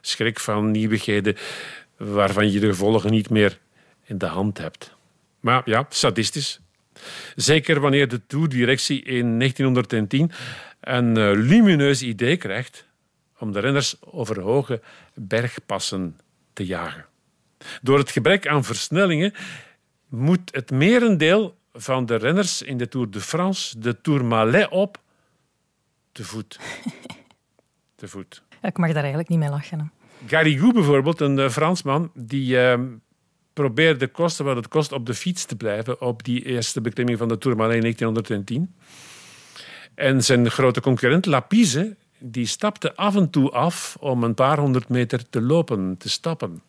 [0.00, 1.36] Schrik van nieuwigheden
[1.96, 3.58] waarvan je de gevolgen niet meer
[4.04, 4.94] in de hand hebt.
[5.40, 6.60] Maar ja, sadistisch.
[7.36, 10.30] Zeker wanneer de toerdirectie in 1910
[10.80, 12.86] een uh, lumineus idee krijgt
[13.38, 14.80] om de renners over hoge
[15.14, 16.18] bergpassen
[16.52, 17.06] te jagen.
[17.82, 19.32] Door het gebrek aan versnellingen
[20.08, 25.00] moet het merendeel van de renners in de Tour de France de Tourmalet op
[26.12, 26.60] te voet.
[27.94, 28.42] te voet.
[28.62, 29.78] Ik mag daar eigenlijk niet mee lachen.
[29.78, 29.84] Hè.
[30.26, 32.80] Garrigou bijvoorbeeld, een uh, Fransman, die uh,
[33.52, 37.28] probeerde kosten wat het kost op de fiets te blijven op die eerste beklimming van
[37.28, 38.74] de Tourmalet in 1910.
[39.94, 44.88] En zijn grote concurrent Lapise, die stapte af en toe af om een paar honderd
[44.88, 46.62] meter te lopen, te stappen.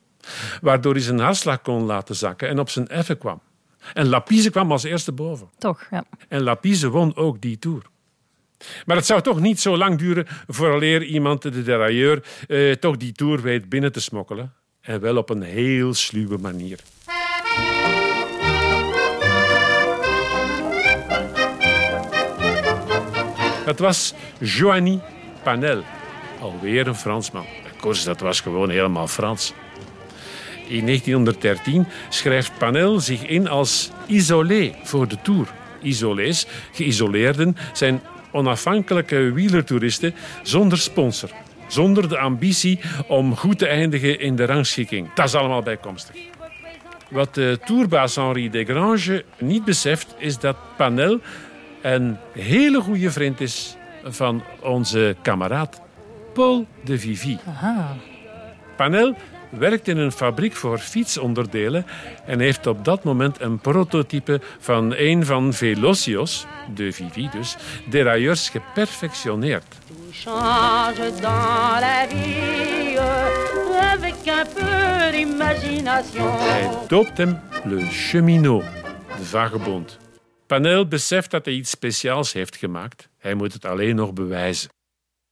[0.62, 3.42] Waardoor hij zijn hartslag kon laten zakken en op zijn effen kwam.
[3.94, 5.50] En Lapise kwam als eerste boven.
[5.58, 6.04] Toch, ja.
[6.28, 7.82] En Lapise won ook die Tour.
[8.86, 13.12] Maar het zou toch niet zo lang duren vooraleer iemand, de derailleur, eh, toch die
[13.12, 14.54] Tour weet binnen te smokkelen.
[14.82, 16.80] En wel op een heel sluwe manier.
[23.66, 25.02] Dat was Joanny
[25.44, 25.84] Panel,
[26.40, 27.46] alweer een Fransman.
[27.80, 29.54] Course, dat was gewoon helemaal Frans.
[30.68, 35.48] In 1913 schrijft Panel zich in als isolé voor de Tour.
[35.82, 38.02] Isolés, geïsoleerden, zijn
[38.32, 41.30] onafhankelijke wielertoeristen zonder sponsor.
[41.68, 45.14] Zonder de ambitie om goed te eindigen in de rangschikking.
[45.14, 46.16] Dat is allemaal bijkomstig.
[47.10, 51.20] Wat de tourbaas Henri Desgrange niet beseft, is dat Panel
[51.82, 55.82] een hele goede vriend is van onze kameraad
[56.34, 57.38] Paul de Vivi.
[57.48, 57.96] Aha.
[58.76, 59.16] Panel
[59.50, 61.86] werkt in een fabriek voor fietsonderdelen
[62.26, 67.56] en heeft op dat moment een prototype van een van Velocios, de Vivi dus,
[67.90, 69.76] derailleurs geperfectioneerd.
[70.24, 72.98] change dans la vie
[73.94, 76.38] avec un peu d'imagination.
[76.38, 78.64] Hij doopt hem Le Cheminot,
[79.18, 79.98] de vagebond.
[80.48, 83.10] Panel beseft dat hij iets speciaals heeft gemaakt.
[83.18, 84.70] Hij moet het alleen nog bewijzen.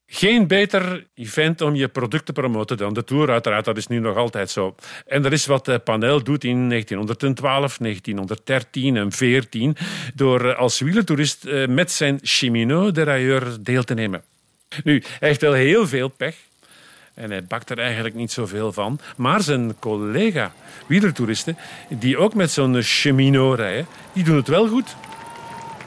[0.08, 3.66] Geen beter event om je product te promoten dan de Tour, uiteraard.
[3.66, 4.76] Dat is nu nog altijd zo.
[5.06, 9.78] En dat is wat eh, Panel doet in 1912, 1913 en 14
[10.14, 14.22] door eh, als wielertoerist eh, met zijn Cheminot derailleur deel te nemen.
[14.84, 16.36] Nu, hij heeft wel heel veel pech.
[17.14, 19.00] En hij bakt er eigenlijk niet zoveel van.
[19.18, 20.54] Maar zijn collega
[20.88, 21.58] wielertoeristen,
[21.90, 24.96] die ook met zo'n cheminot rijden, die doen het wel goed.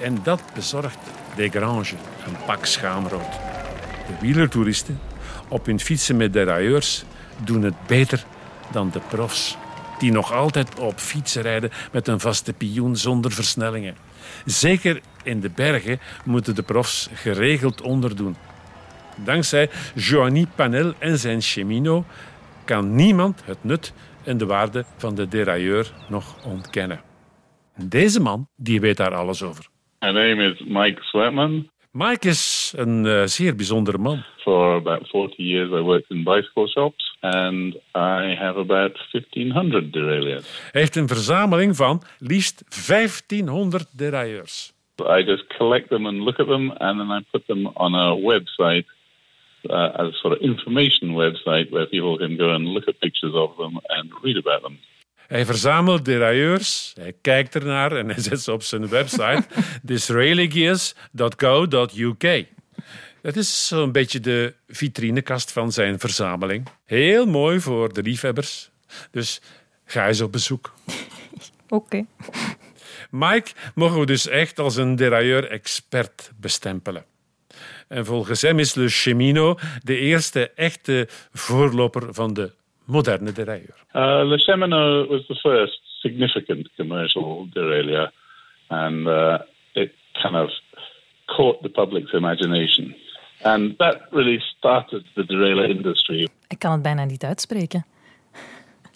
[0.01, 0.99] En dat bezorgt
[1.37, 1.95] Desgrange
[2.27, 3.58] een pak schaamrood.
[4.09, 4.99] De wielertoeristen
[5.49, 7.05] op hun fietsen met derailleurs
[7.45, 8.25] doen het beter
[8.73, 9.57] dan de profs.
[9.99, 13.97] Die nog altijd op fietsen rijden met een vaste pioen zonder versnellingen.
[14.45, 18.37] Zeker in de bergen moeten de profs geregeld onderdoen.
[19.17, 22.07] Dankzij Joanny Panel en zijn Cheminot
[22.65, 23.93] kan niemand het nut
[24.25, 27.01] en de waarde van de derailleur nog ontkennen.
[27.77, 29.67] Deze man die weet daar alles over.
[30.01, 31.71] My name is Mike Sweatman.
[31.93, 34.25] Mike is een uh, zeer bijzondere man.
[34.39, 40.69] For about 40 years, I worked in bicycle shops, and I have about 1500 derailleurs.
[40.73, 44.73] Hij heeft een verzameling van liefst 1500 derailleurs.
[45.01, 48.17] I just collect them and look at them, and then I put them on a
[48.17, 48.87] website
[49.71, 53.35] uh, as a sort of information website where people can go and look at pictures
[53.35, 54.79] of them and read about them.
[55.29, 59.45] Hij verzamelt derailleurs, hij kijkt ernaar en hij zet ze op zijn website
[59.83, 62.47] disraeligears.co.uk.
[63.23, 66.69] Dat is zo'n beetje de vitrinekast van zijn verzameling.
[66.85, 68.71] Heel mooi voor de liefhebbers.
[69.11, 69.41] Dus
[69.85, 70.75] ga eens op bezoek.
[71.69, 72.07] Oké.
[73.11, 77.05] Mike mogen we dus echt als een derailleur-expert bestempelen.
[77.89, 82.57] En volgens hem is Le Cheminot de eerste echte voorloper van de
[82.89, 83.77] moderne derailleur.
[83.95, 88.11] Uh, Le Cheminot was the first significant commercial derailleur,
[88.69, 89.39] and uh,
[89.73, 90.51] it kind of
[91.27, 92.95] caught the public's imagination.
[93.43, 96.29] And that really started the derailleur industry.
[96.49, 97.87] Ik kan het bijna niet uitspreken.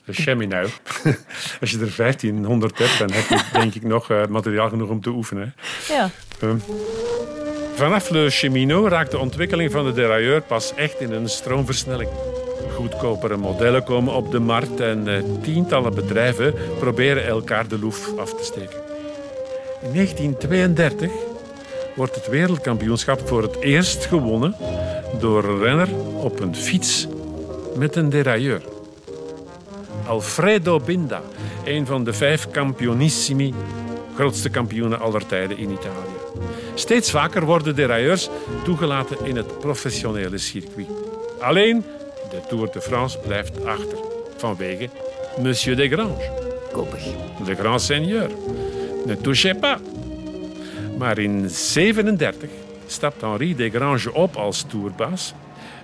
[0.05, 0.81] Le Cheminot.
[1.61, 5.01] Als je er 1500 hebt, dan heb je denk ik nog uh, materiaal genoeg om
[5.01, 5.55] te oefenen.
[5.89, 6.11] Ja.
[6.43, 6.63] Um,
[7.75, 12.11] vanaf Le Cheminot raakt de ontwikkeling van de derailleur pas echt in een stroomversnelling.
[12.83, 18.35] Goedkopere modellen komen op de markt en uh, tientallen bedrijven proberen elkaar de loef af
[18.35, 18.81] te steken.
[19.83, 21.11] In 1932
[21.95, 24.55] wordt het wereldkampioenschap voor het eerst gewonnen
[25.19, 27.07] door een renner op een fiets
[27.77, 28.63] met een derailleur.
[30.07, 31.23] Alfredo Binda,
[31.65, 33.55] een van de vijf campionissimi,
[34.15, 36.49] grootste kampioenen aller tijden in Italië.
[36.75, 38.29] Steeds vaker worden derailleurs
[38.65, 40.89] toegelaten in het professionele circuit.
[41.41, 41.85] Alleen
[42.33, 43.99] de Tour de France blijft achter,
[44.37, 44.89] vanwege
[45.43, 46.31] Monsieur Desgrange.
[46.73, 47.05] Koppig.
[47.47, 48.31] Le grand seigneur.
[49.07, 49.79] Ne touchez pas.
[50.99, 52.49] Maar in 1937
[52.87, 55.35] stapt Henri Desgrange op als tourbaas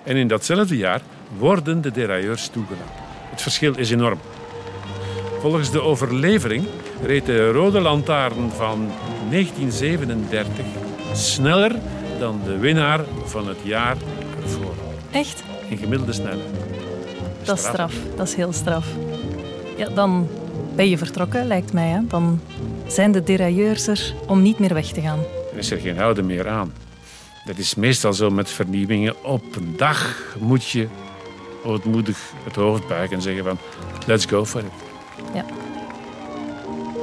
[0.05, 1.01] en in datzelfde jaar
[1.39, 3.07] worden de derailleurs toegelaten.
[3.31, 4.19] Het verschil is enorm.
[5.41, 6.67] Volgens de overlevering
[7.03, 8.91] reed de Rode Lantaarn van
[9.31, 10.65] 1937
[11.13, 11.73] sneller
[12.19, 13.97] dan de winnaar van het jaar
[14.43, 14.75] ervoor.
[15.11, 15.45] Echt?
[15.69, 16.49] In gemiddelde snelheid.
[17.45, 17.95] Dat is straf.
[18.17, 18.87] Dat is heel straf.
[19.77, 20.29] Ja, dan
[20.75, 21.89] ben je vertrokken, lijkt mij.
[21.89, 22.01] Hè?
[22.07, 22.41] Dan
[22.87, 25.19] zijn de derailleurs er om niet meer weg te gaan.
[25.53, 26.73] Er is er geen houden meer aan.
[27.45, 29.25] Dat is meestal zo met vernieuwingen.
[29.25, 30.89] Op een dag moet je
[31.65, 33.59] ootmoedig het hoofd buigen en zeggen van
[34.07, 34.73] let's go for it.
[35.35, 35.45] Ja.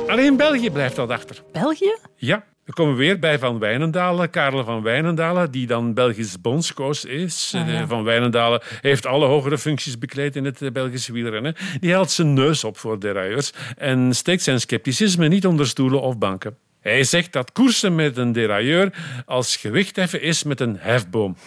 [0.08, 1.43] Alleen België blijft dat achter.
[1.51, 1.97] België?
[2.15, 7.06] Ja, dan komen we weer bij Van Wijnendalen, Karel van Wijnendalen, die dan Belgisch bondscoach
[7.06, 7.51] is.
[7.56, 7.82] Ah, ja.
[7.82, 11.56] Eh, Van Wijnendalen heeft alle hogere functies bekleed in het eh, Belgische wielrennen.
[11.80, 16.17] Die haalt zijn neus op voor derailleurs en steekt zijn scepticisme niet onder stoelen of
[16.17, 16.58] banken.
[16.80, 18.93] Hij zegt dat koersen met een derailleur
[19.26, 21.38] als gewichtheffen is met een hefboom.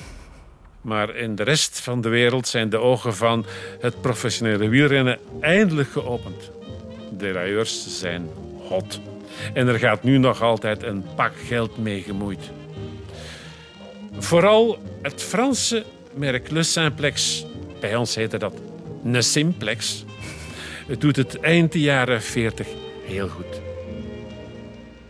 [0.81, 3.47] Maar in de rest van de wereld zijn de ogen van
[3.81, 6.51] het professionele wielrennen eindelijk geopend.
[7.11, 8.29] Derailleurs zijn
[8.69, 9.01] hot.
[9.53, 12.51] En er gaat nu nog altijd een pak geld mee gemoeid.
[14.19, 15.85] Vooral het Franse
[16.15, 17.47] merk Le Simplex,
[17.81, 18.55] bij ons heette dat
[19.03, 20.05] Ne Simplex,
[20.87, 22.67] het doet het eind de jaren 40
[23.05, 23.61] heel goed.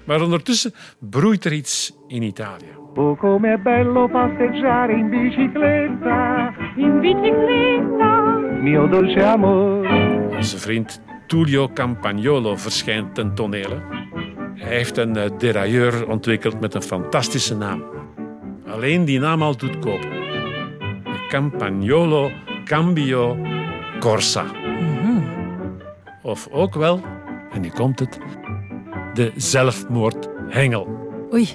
[0.04, 2.76] Maar ondertussen broeit er iets in Italië.
[2.94, 8.38] Oh, com'è bello passeggiare in bicicletta, in bicicletta.
[8.62, 9.86] mio dolce amor.
[10.36, 14.07] Onze vriend Tullio Campagnolo verschijnt ten tonele.
[14.58, 17.84] Hij heeft een eh, derailleur ontwikkeld met een fantastische naam.
[18.66, 20.10] Alleen die naam al doet kopen.
[21.04, 22.30] De Campagnolo
[22.64, 23.38] Cambio
[24.00, 24.46] Corsa.
[26.22, 27.02] Of ook wel,
[27.50, 28.18] en nu komt het,
[29.14, 30.88] de zelfmoordhengel.
[31.32, 31.48] Oei,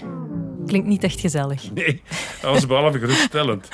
[0.65, 1.71] klinkt niet echt gezellig.
[1.73, 2.01] Nee,
[2.41, 3.69] dat was behalve geruststellend.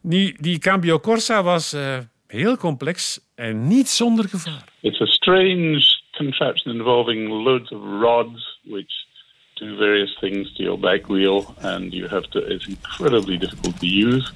[0.00, 4.64] Nu, die Cambio Corsa was eh, heel complex en niet zonder gevaar.
[4.80, 8.90] It's a strange contraption involving loads of rods which
[9.56, 12.38] do various things to your back wheel, and you have to.
[12.38, 14.30] It's incredibly difficult to use.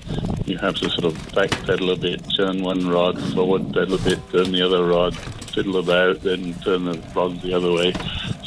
[0.47, 3.99] You have to sort of back pedal a bit, turn one rod, forward pedal a
[3.99, 5.16] bit, turn the other rod,
[5.55, 7.93] fiddle about, then turn the rods the other way.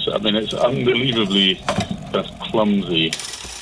[0.04, 1.62] So I mean, it's unbelievably
[2.12, 3.12] that's clumsy.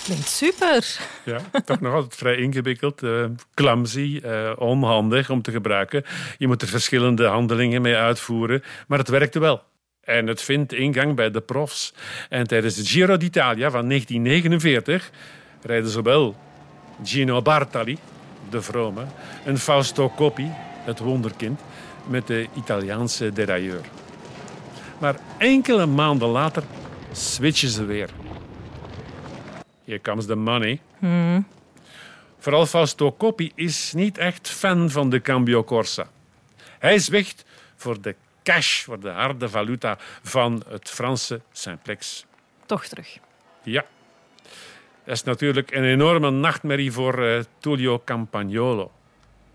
[0.04, 1.00] Klinkt super.
[1.24, 6.04] Ja, toch nog altijd vrij ingewikkeld, eh, onhandig om te gebruiken.
[6.38, 9.64] Je moet er verschillende handelingen mee uitvoeren, maar het werkte wel.
[10.02, 11.94] En het vindt ingang bij de profs.
[12.30, 15.12] En tijdens de Giro d'Italia van 1949
[15.62, 16.36] rijden zowel
[17.04, 17.98] Gino Bartali,
[18.50, 19.06] de vrome,
[19.46, 20.52] en Fausto Coppi,
[20.86, 21.62] het wonderkind,
[22.08, 23.82] met de Italiaanse derailleur.
[24.98, 26.64] Maar enkele maanden later
[27.12, 28.10] switchen ze weer.
[29.86, 30.80] Here comes the money.
[32.40, 36.08] Vooral Fausto Coppi is niet echt fan van de Cambio Corsa.
[36.80, 42.26] Hij zwicht voor de cash, voor de harde valuta van het Franse simplex.
[42.66, 43.18] Toch terug.
[43.64, 43.86] Ja.
[45.04, 48.92] Dat is natuurlijk een enorme nachtmerrie voor eh, Tullio Campagnolo.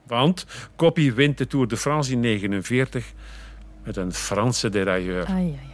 [0.06, 3.12] Want Coppi wint de Tour de France in 1949
[3.84, 5.67] met een Franse derailleur Ai, ai, ai.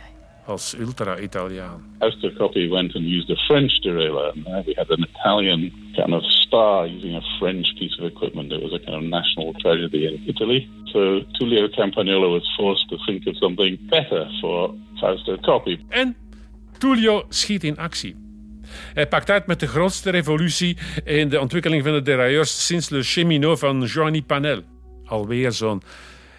[0.47, 1.83] Als ultra-Italiaan.
[2.37, 4.33] Coppi went and used a French derailleur.
[4.35, 8.53] And there we had an Italian kind of star using a French piece of equipment.
[8.53, 10.69] It was a kind of national tragedy in Italy.
[10.85, 15.85] So Tullio Campagnolo was forced to think of something better for Fausto Coppi.
[15.89, 16.17] En
[16.79, 18.17] Tullio schiet in actie.
[18.95, 23.03] Hij pakt uit met de grootste revolutie in de ontwikkeling van de derailleurs sinds Le
[23.03, 24.63] Cheminot van Johnny Panel.
[25.05, 25.83] Alweer zo'n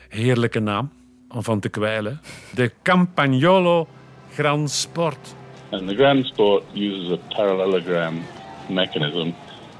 [0.09, 0.91] heerlijke naam
[1.29, 2.21] om van te kwijlen.
[2.53, 3.87] De Campagnolo
[4.35, 5.35] Grand Sport.
[5.71, 8.23] And the Grand Sport uses a parallelogram
[8.69, 9.33] mechanism,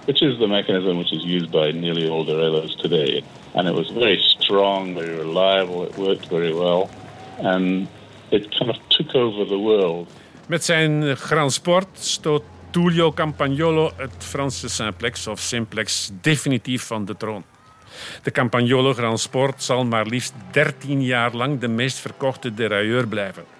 [0.06, 3.24] which is the mechanism which is used by nearly all derailleurs today.
[3.54, 6.90] And it was very strong, very reliable, it worked very well,
[7.40, 7.88] and
[8.32, 10.08] it kind of took over the world.
[10.48, 17.18] Met zijn Grand Sport stoot Tullio Campagnolo het Franse simplex of simplex definitief van de
[17.18, 17.44] troon.
[18.24, 23.55] De Campagnolo Grand Sport zal maar liefst 13 jaar lang de meest verkochte derailleur blijven.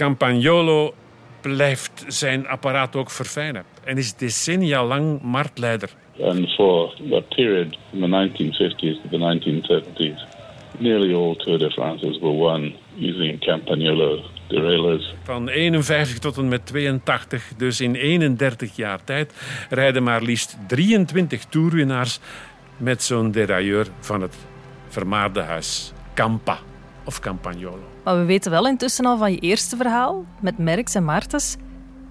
[0.00, 0.94] Campagnolo
[1.40, 5.90] blijft zijn apparaat ook verfijnen en is decennia lang marktleider.
[6.22, 10.20] And for a period from the 1950s to the 1970s,
[10.78, 15.14] nearly all Tour de France's were won using Campagnolo derailleurs.
[15.22, 19.34] Van 51 tot en met 82, dus in 31 jaar tijd,
[19.70, 22.20] rijden maar liefst 23 toerwinnaars
[22.76, 24.36] met zo'n derailleur van het
[24.88, 26.58] vermaarde huis Campa
[27.04, 27.89] of Campagnolo.
[28.04, 31.56] Maar we weten wel intussen al van je eerste verhaal met Merckx en Maartens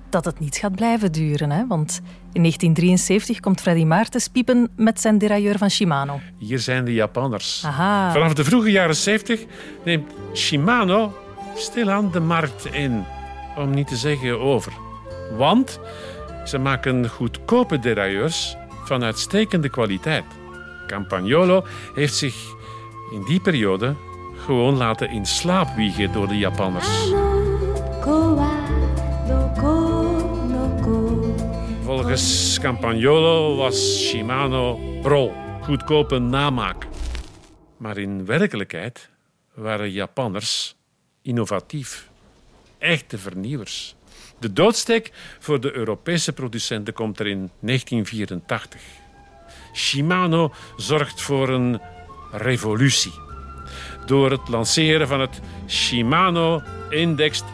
[0.10, 1.52] dat het niet gaat blijven duren.
[1.52, 1.68] Hè?
[1.68, 2.02] Want
[2.34, 6.20] in 1973 komt Freddy Maartens piepen met zijn derailleur van Shimano.
[6.38, 7.64] Hier zijn de Japanners.
[7.66, 8.12] Aha.
[8.12, 9.46] Vanaf de vroege jaren 70
[9.86, 11.14] neemt Shimano
[11.56, 13.04] stilaan de markt in.
[13.58, 14.74] Om niet te zeggen over.
[15.38, 15.80] Want
[16.46, 20.26] ze maken goedkope derailleurs van uitstekende kwaliteit.
[20.88, 21.66] Campagnolo
[21.96, 22.36] heeft zich
[23.12, 23.96] in die periode
[24.40, 27.12] gewoon laten in slaap wiegen door de Japanners.
[31.84, 36.88] Volgens Campagnolo was Shimano pro, goedkope namaak.
[37.78, 39.10] Maar in werkelijkheid
[39.54, 40.76] waren Japanners
[41.22, 42.10] innovatief.
[42.78, 43.96] Echte vernieuwers.
[44.40, 48.82] De doodsteek voor de Europese producenten komt er in 1984.
[49.74, 51.82] Shimano zorgt voor een
[52.32, 53.29] revolutie.
[54.10, 57.46] Door het lanceren van het Shimano Indexed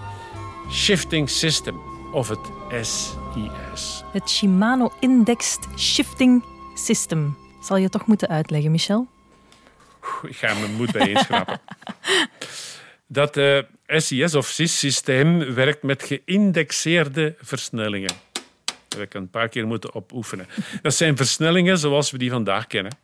[0.72, 1.82] Shifting System,
[2.12, 2.40] of het
[2.82, 4.04] SIS.
[4.12, 6.44] Het Shimano Indexed Shifting
[6.76, 7.38] System.
[7.62, 9.08] Zal je toch moeten uitleggen, Michel?
[10.22, 11.62] Ik ga mijn moed bijeenschrapen.
[13.08, 18.12] Dat uh, SIS of SIS-systeem werkt met geïndexeerde versnellingen.
[18.64, 20.48] Dat heb ik een paar keer moeten opoefenen.
[20.82, 22.98] Dat zijn versnellingen zoals we die vandaag kennen.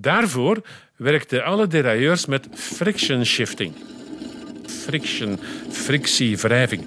[0.00, 0.62] Daarvoor
[0.96, 3.74] werkten alle derailleurs met friction shifting.
[4.66, 5.38] Friction,
[5.70, 6.86] frictie, wrijving.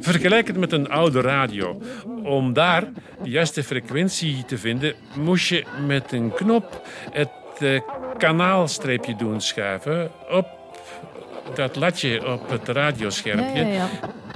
[0.00, 1.82] Vergelijk het met een oude radio.
[2.22, 2.84] Om daar
[3.22, 7.80] de juiste frequentie te vinden, moest je met een knop het uh,
[8.18, 10.46] kanaalstreepje doen schuiven op
[11.54, 13.88] dat latje op het radioschermpje.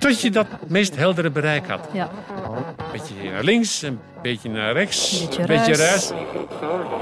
[0.04, 1.88] Tot je dat meest heldere bereik had.
[1.92, 2.10] Ja.
[2.56, 6.10] Een beetje naar links, een beetje naar rechts, Beetje een beetje ruis.
[6.10, 6.10] ruis,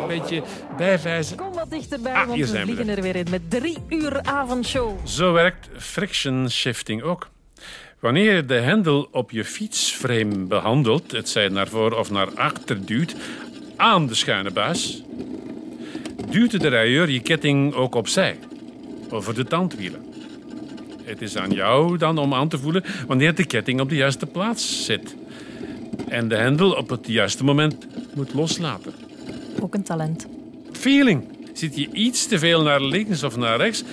[0.00, 0.42] een beetje
[0.76, 1.36] bijwijzen.
[1.36, 5.07] Kom wat dichterbij, Ah, want hier we vliegen er weer in met drie uur avondshow.
[5.07, 7.28] Zo werkt friction shifting ook.
[7.98, 12.86] Wanneer je de hendel op je fietsframe behandelt, het zij naar voor of naar achter
[12.86, 13.14] duwt,
[13.76, 15.03] aan de schuine buis,
[16.30, 18.38] duwt de derailleur je ketting ook opzij,
[19.11, 20.11] over de tandwielen.
[21.12, 24.26] Het is aan jou dan om aan te voelen wanneer de ketting op de juiste
[24.26, 25.16] plaats zit.
[26.08, 28.94] En de hendel op het juiste moment moet loslaten.
[29.60, 30.26] Ook een talent.
[30.72, 31.24] Feeling.
[31.52, 33.84] Zit je iets te veel naar links of naar rechts,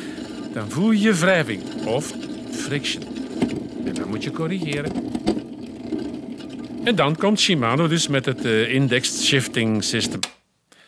[0.54, 2.14] dan voel je wrijving of
[2.52, 3.04] friction.
[3.86, 4.92] En dan moet je corrigeren.
[6.84, 10.20] En dan komt Shimano dus met het eh, Indexed Shifting System.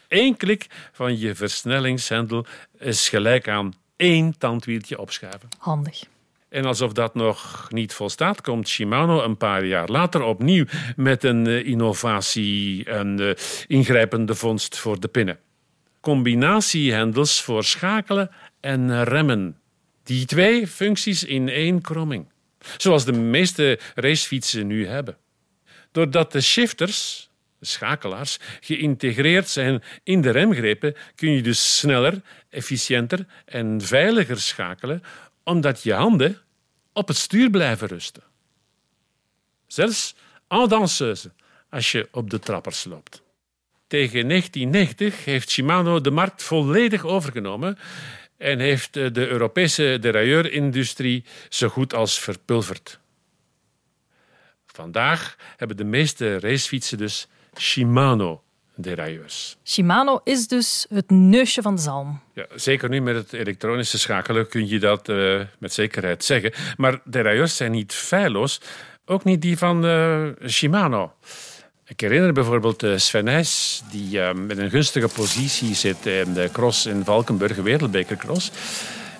[0.08, 2.46] Eén klik van je versnellingshendel
[2.80, 5.50] is gelijk aan één tandwieltje opschuiven.
[5.58, 6.04] Handig.
[6.52, 11.48] En alsof dat nog niet volstaat, komt Shimano een paar jaar later opnieuw met een
[11.48, 13.30] eh, innovatie, een eh,
[13.68, 15.40] ingrijpende vondst voor de pinnen.
[16.00, 19.58] Combinatiehendels voor schakelen en remmen.
[20.04, 22.26] Die twee functies in één kromming.
[22.78, 25.18] Zoals de meeste racefietsen nu hebben.
[25.92, 27.30] Doordat de shifters,
[27.60, 35.04] de schakelaars, geïntegreerd zijn in de remgrepen, kun je dus sneller, efficiënter en veiliger schakelen,
[35.44, 36.38] omdat je handen
[36.94, 38.24] op het stuur blijven rusten.
[39.68, 40.16] Zelfs
[40.48, 41.32] en danseuse,
[41.70, 43.22] als je op de trappers loopt.
[43.88, 47.78] Tegen 1990 heeft Shimano de markt volledig overgenomen
[48.38, 53.00] en heeft eh, de Europese derailleurindustrie zo goed als verpulverd.
[54.66, 57.28] Vandaag hebben de meeste racefietsen dus
[57.60, 58.44] Shimano
[58.76, 59.58] derailleurs.
[59.64, 62.20] Shimano is dus het neusje van de zalm.
[62.34, 66.54] Ja, zeker nu met het elektronische schakelen kun je dat eh, met zekerheid zeggen.
[66.78, 68.62] Maar derailleurs zijn niet feilloos,
[69.06, 71.14] ook niet die van eh, Shimano.
[71.92, 76.50] Ik herinner bijvoorbeeld eh, Sven Nys, die eh, met een gunstige positie zit in de
[76.52, 78.52] cross in Valkenburg, wereldbekercross.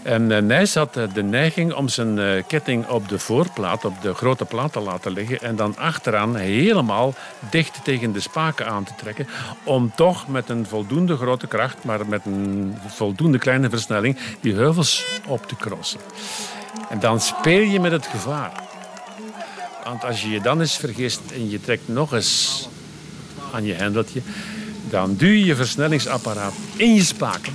[0.04, 4.02] En eh, Nijs had eh, de neiging om zijn eh, ketting op de voorplaat, op
[4.02, 7.14] de grote plaat te laten liggen en dan achteraan helemaal
[7.50, 9.28] dicht tegen de spaken aan te trekken,
[9.64, 15.06] om toch met een voldoende grote kracht, maar met een voldoende kleine versnelling, die heuvels
[15.28, 16.00] op te crossen.
[16.90, 18.52] En dan speel je met het gevaar.
[19.84, 22.70] Want als je je dan eens vergist en je trekt nog eens
[23.54, 24.22] aan je hendeltje,
[24.90, 27.54] dan duw je je versnellingsapparaat in je spaken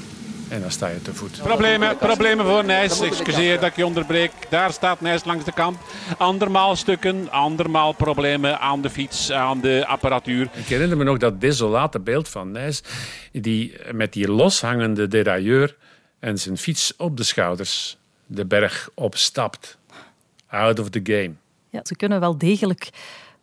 [0.49, 1.43] en dan sta je te voet.
[1.43, 3.01] Problemen, problemen voor Nijs.
[3.01, 4.33] Excuseer dat ik je onderbreek.
[4.49, 5.79] Daar staat Nijs langs de kant.
[6.19, 10.49] Andermaal stukken, andermaal problemen aan de fiets, aan de apparatuur.
[10.53, 12.83] Ik herinner me nog dat desolate beeld van Nijs,
[13.33, 15.77] die met die loshangende derailleur
[16.19, 19.79] en zijn fiets op de schouders de berg opstapt.
[20.49, 21.33] Out of the game.
[21.71, 22.91] Ja, ze kunnen wel degelijk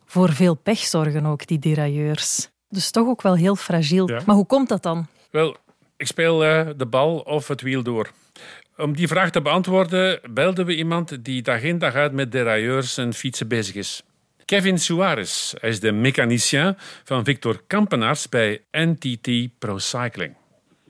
[0.06, 2.48] voor veel pech zorgen, ook die derailleurs.
[2.68, 4.08] Dus toch ook wel heel fragiel.
[4.08, 4.20] Ja.
[4.26, 5.06] Maar hoe komt dat dan?
[5.30, 5.56] Wel,
[6.04, 8.10] ik speel eh, de bal of het wiel door.
[8.76, 12.98] Om die vraag te beantwoorden belden we iemand die dag in dag uit met derailleurs
[12.98, 14.02] en fietsen bezig is.
[14.44, 15.54] Kevin Suarez.
[15.60, 16.74] Hij is de mechanicien
[17.04, 19.28] van Victor Kampenaars bij NTT
[19.58, 20.34] Pro Cycling.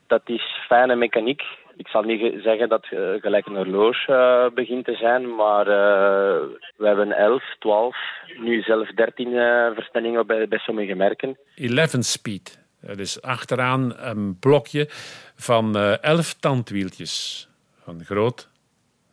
[0.07, 1.43] dat is fijne mechaniek.
[1.77, 5.67] Ik zal niet ge- zeggen dat het gelijk een horloge eh, begint te zijn, maar
[5.67, 6.41] eh,
[6.77, 7.97] we hebben 11, 12,
[8.39, 11.37] nu zelfs 13 eh, versnellingen bij, bij sommige merken.
[11.57, 12.64] 11 speed.
[12.87, 14.89] Dat is achteraan een blokje
[15.37, 17.49] van eh 11 tandwieltjes.
[17.85, 18.49] Van groot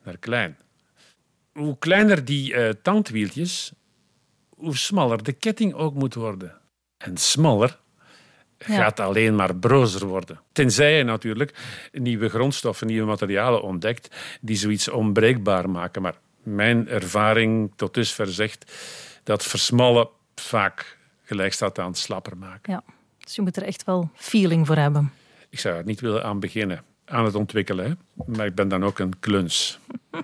[0.04, 0.58] naar klein.
[1.54, 3.72] Hoe kleiner die eh, tandwieltjes,
[4.50, 6.58] hoe smaller de ketting ook moet worden.
[6.98, 7.80] En smaller
[8.58, 8.76] Ja.
[8.76, 10.40] gaat alleen maar brozer worden.
[10.52, 11.54] Tenzij je natuurlijk
[11.92, 16.02] nieuwe grondstoffen, nieuwe materialen ontdekt die zoiets onbreekbaar maken.
[16.02, 18.72] Maar mijn ervaring tot dusver zegt
[19.24, 22.74] dat versmallen vaak gelijk staat aan slapper maken.
[22.74, 22.84] Ja.
[23.24, 25.12] Dus je moet er echt wel feeling voor hebben.
[25.50, 27.86] Ik zou er niet willen aan beginnen, aan het ontwikkelen.
[27.86, 28.24] Hè?
[28.36, 29.80] Maar ik ben dan ook een kluns.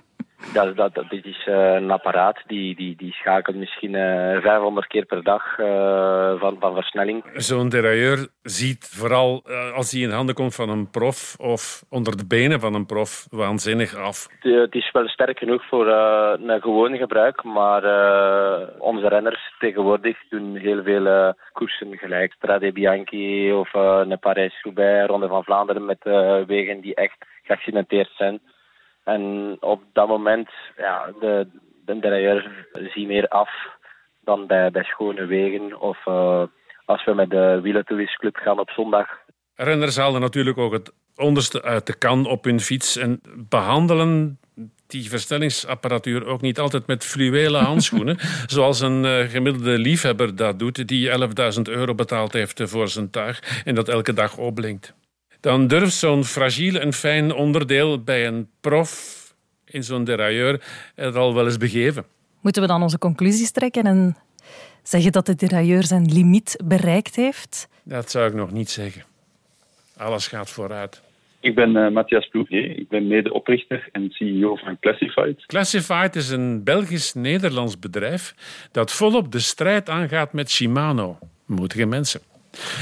[0.52, 4.86] Dat, dat, dat, dit is eh, een apparaat die, die, die schakelt misschien eh 500
[4.86, 7.24] keer per dag eh, van, van versnelling.
[7.34, 12.16] Zo'n derailleur ziet vooral eh, als hij in handen komt van een prof of onder
[12.16, 14.28] de benen van een prof waanzinnig af.
[14.40, 19.54] Het, eh, is wel sterk genoeg voor eh, een gewone gebruik, maar eh, onze renners
[19.58, 22.32] tegenwoordig doen heel veel eh, koersen gelijk.
[22.32, 28.10] Strade Bianchi of eh een Parijs-Roubaix, Ronde van Vlaanderen met eh, wegen die echt geaccidenteerd
[28.16, 28.40] zijn.
[29.14, 31.46] En op dat moment, ja, de,
[31.84, 33.50] de derailleur zie meer af
[34.20, 36.42] dan bij, bij schone wegen of eh,
[36.84, 39.08] als we met de wielertouristclub gaan op zondag.
[39.54, 44.38] Renners halen natuurlijk ook het onderste uit de kan op hun fiets en behandelen
[44.86, 50.88] die versnellingsapparatuur ook niet altijd met fluwelen handschoenen, zoals een eh, gemiddelde liefhebber dat doet,
[50.88, 51.10] die
[51.54, 54.94] 11.000 euro betaald heeft voor zijn tuig en dat elke dag opblinkt.
[55.40, 59.16] Dan durft zo'n fragiel en fijn onderdeel bij een prof
[59.64, 60.62] in zo'n derailleur
[60.94, 62.04] er al wel eens begeven.
[62.40, 64.16] Moeten we dan onze conclusies trekken en
[64.82, 67.68] zeggen dat de derailleur zijn limiet bereikt heeft?
[67.82, 69.02] Dat zou ik nog niet zeggen.
[69.96, 71.02] Alles gaat vooruit.
[71.40, 72.78] Ik ben uh, Matthias Plouvier.
[72.78, 75.46] Ik ben medeoprichter en CEO van Classified.
[75.46, 78.34] Classified is een Belgisch-Nederlands bedrijf
[78.72, 81.18] dat volop de strijd aangaat met Shimano.
[81.46, 82.20] Moedige mensen.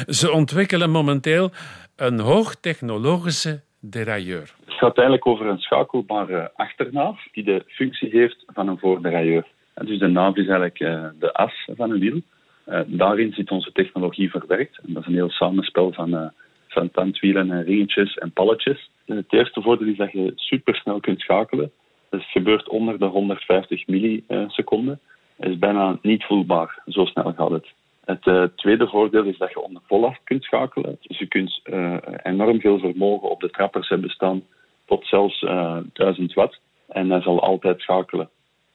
[0.06, 1.50] Ze ontwikkelen momenteel
[1.96, 4.54] een hoogtechnologische derailleur.
[4.64, 9.46] Het gaat eigenlijk over een schakelbare achternaaf die de functie heeft van een voorderailleur.
[9.74, 12.20] Dus de naaf is eigenlijk uh, de as van een wiel.
[12.68, 14.78] Uh, daarin zit onze technologie verwerkt.
[14.86, 16.26] En dat is een heel samenspel van, uh,
[16.68, 18.90] van tandwielen en ringetjes en palletjes.
[19.06, 21.70] Het eerste voordeel is dat je supersnel kunt schakelen.
[22.10, 25.00] Dat gebeurt onder de 150 milliseconden.
[25.36, 27.66] Het is bijna niet voelbaar, zo snel gaat het.
[28.06, 30.98] Het uh, tweede voordeel is dat je onder vollast kunt schakelen.
[31.00, 34.42] Dus je kunt uh, enorm veel vermogen op de trappers hebben staan,
[34.84, 36.60] tot zelfs uh, 1000 watt.
[36.88, 38.28] En dat zal altijd schakelen.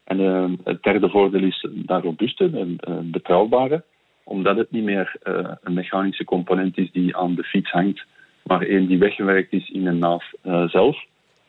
[0.04, 0.18] En
[0.64, 3.84] het derde voordeel is dat robuuste en betrouwbare,
[4.24, 5.16] omdat het niet meer
[5.62, 8.04] een mechanische component is die aan de fiets hangt,
[8.42, 10.32] maar één die weggewerkt is in de naaf
[10.66, 11.04] zelf.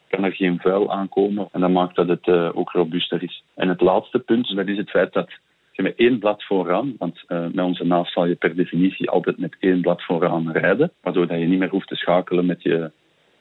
[0.08, 3.44] Kan er geen vuil aankomen en dat maakt dat het ook robuuster is.
[3.56, 5.30] En het laatste punt, dat is het feit dat
[5.76, 9.38] je met één blad vooraan, want uh, met onze naaf zal je per definitie altijd
[9.38, 12.92] met één blad vooraan rijden, waardoor dat je niet meer hoeft te schakelen met je,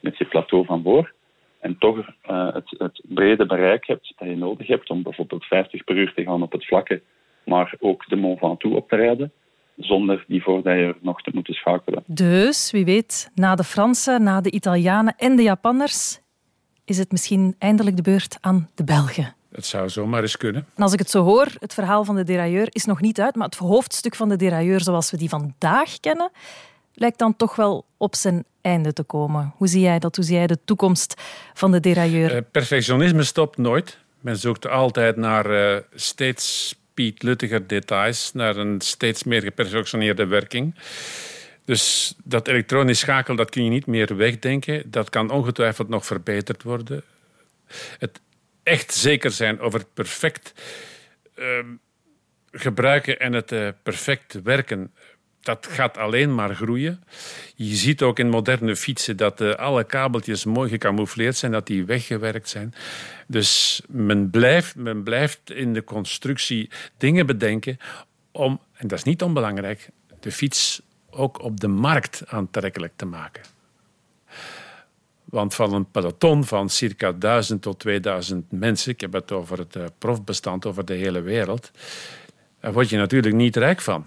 [0.01, 1.13] met je plateau van voor.
[1.61, 5.85] En toch uh, het, het, brede bereik hebt dat je nodig hebt om bijvoorbeeld 50
[5.85, 7.03] per uur te gaan op het vlakke,
[7.45, 9.33] maar ook de Mont Ventoux op te rijden,
[9.77, 12.03] zonder die voordelen nog te moeten schakelen.
[12.07, 16.21] Dus, wie weet, na de Fransen, na de Italianen en de Japanners,
[16.85, 19.35] is het misschien eindelijk de beurt aan de Belgen.
[19.55, 20.67] Het zou zomaar eens kunnen.
[20.75, 23.35] En als ik het zo hoor, het verhaal van de derailleur is nog niet uit,
[23.35, 26.31] maar het hoofdstuk van de derailleur zoals we die vandaag kennen,
[26.95, 29.53] lijkt dan toch wel op zijn einde te komen.
[29.57, 30.17] Hoe zie jij dat?
[30.17, 31.23] Hoe zie jij de toekomst
[31.55, 32.35] van de derailleur?
[32.35, 33.99] Uh, perfectionisme stopt nooit.
[34.21, 40.75] Men zoekt altijd naar uh, steeds pietluttiger details, naar een steeds meer geperfectioneerde werking.
[41.65, 44.91] Dus dat elektronisch schakel dat kun je niet meer wegdenken.
[44.91, 47.03] Dat kan ongetwijfeld nog verbeterd worden.
[47.99, 48.21] Het
[48.63, 50.53] echt zeker zijn over het perfect
[51.37, 51.47] uh,
[52.53, 54.93] gebruiken en het uh, perfect werken,
[55.41, 57.05] dat gaat alleen maar groeien.
[57.55, 61.85] Je ziet ook in moderne fietsen dat uh, alle kabeltjes mooi gecamoufleerd zijn, dat die
[61.85, 62.75] weggewerkt zijn.
[63.27, 67.79] Dus men blijft, men blijft in de constructie dingen bedenken
[68.33, 69.89] om, en dat is niet onbelangrijk,
[70.21, 73.43] de fiets ook op de markt aantrekkelijk te maken.
[75.33, 79.77] Want van een peloton van circa 1000 tot 2000 mensen, ik heb het over het
[79.77, 81.71] eh, profbestand over de hele wereld,
[82.61, 84.07] daar word je natuurlijk niet rijk van.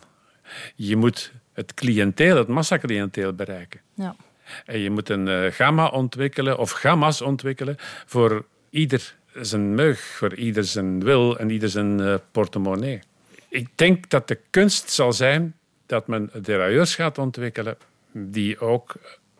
[0.75, 3.79] Je moet het cliënteel, het massacliënteel bereiken.
[3.93, 4.15] Ja.
[4.65, 10.35] En je moet een uh, gamma ontwikkelen of gamma's ontwikkelen voor ieder zijn meug, voor
[10.35, 12.99] ieder zijn wil en ieder zijn uh, portemonnee.
[13.49, 15.55] Ik denk dat de kunst zal zijn
[15.85, 17.77] dat men derailleurs gaat ontwikkelen
[18.11, 18.95] die ook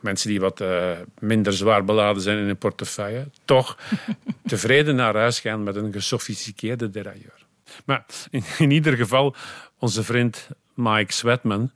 [0.05, 3.77] mensen die wat uh, minder zwaar beladen zijn in hun portefeuille, toch
[4.51, 7.39] tevreden naar huis gaan met een gesofisticeerde derailleur.
[7.85, 9.35] Maar in, in, ieder geval,
[9.79, 11.71] onze vriend Mike Swetman,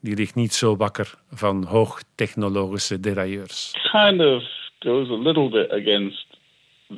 [0.00, 3.72] die ligt niet zo wakker van hoogtechnologische derailleurs.
[3.92, 4.42] Kind of
[4.78, 6.26] goes a little bit against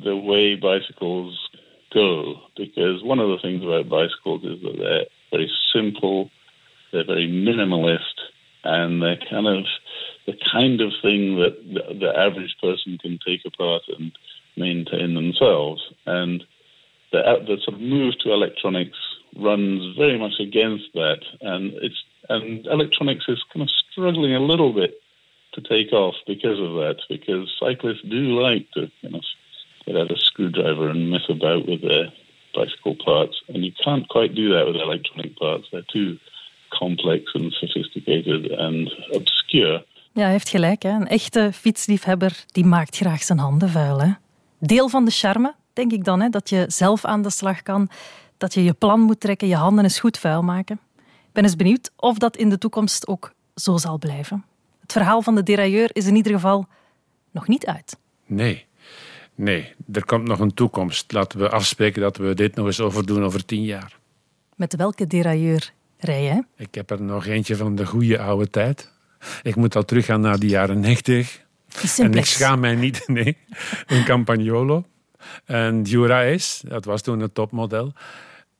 [0.03, 1.51] the way bicycles
[1.89, 6.29] go, because one of the things about bicycles is that they're very simple,
[6.91, 8.17] they're very minimalist,
[8.63, 9.65] and they're kind of
[10.25, 11.57] the kind of thing that
[11.99, 14.11] the, average person can take apart and
[14.55, 15.81] maintain themselves.
[16.05, 16.43] And
[17.11, 18.97] the, the sort of move to electronics
[19.35, 24.73] runs very much against that, and it's and electronics is kind of struggling a little
[24.73, 25.01] bit
[25.53, 26.97] to take off because of that.
[27.09, 29.21] Because cyclists do like to you know
[29.85, 32.11] get out a screwdriver and mess about with their
[32.53, 35.67] bicycle parts, and you can't quite do that with electronic parts.
[35.71, 36.19] They're too
[36.71, 39.81] complex and sophisticated and obscure.
[40.13, 40.83] Ja, hij heeft gelijk.
[40.83, 40.89] Hè.
[40.89, 44.01] Een echte fietsliefhebber die maakt graag zijn handen vuil.
[44.01, 44.11] Hè.
[44.59, 47.89] Deel van de charme, denk ik dan, hè, dat je zelf aan de slag kan,
[48.37, 50.79] dat je je plan moet trekken, je handen eens goed vuil maken.
[50.97, 54.45] Ik ben eens benieuwd of dat in de toekomst ook zo zal blijven.
[54.81, 56.67] Het verhaal van de derailleur is in ieder geval
[57.31, 57.97] nog niet uit.
[58.25, 58.65] Nee,
[59.35, 61.11] nee, er komt nog een toekomst.
[61.11, 63.99] Laten we afspreken dat we dit nog eens overdoen over tien jaar.
[64.55, 66.43] Met welke derailleur rij je?
[66.55, 68.90] Ik heb er nog eentje van de goede oude tijd.
[69.41, 71.41] Ik moet al teruggaan naar de jaren 90.
[71.81, 73.37] Die En ik schaam mij niet, nee.
[73.85, 74.85] Een Campagnolo.
[75.45, 77.93] En Dura-Ace, dat was toen een topmodel.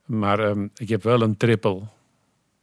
[0.05, 1.81] Maar ehm, ik heb wel een triple.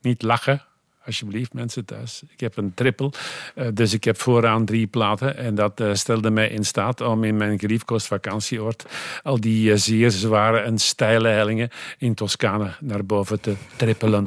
[0.00, 0.62] Niet lachen,
[1.06, 2.22] alsjeblieft, mensen thuis.
[2.28, 3.10] Ik heb een triple.
[3.54, 5.36] Eh, dus ik heb vooraan drie platen.
[5.36, 8.84] En dat eh, stelde mij in staat om in mijn geliefkoosd vakantieoord
[9.22, 14.26] al die eh, zeer zware en steile hellingen in Toscane naar boven te trippelen.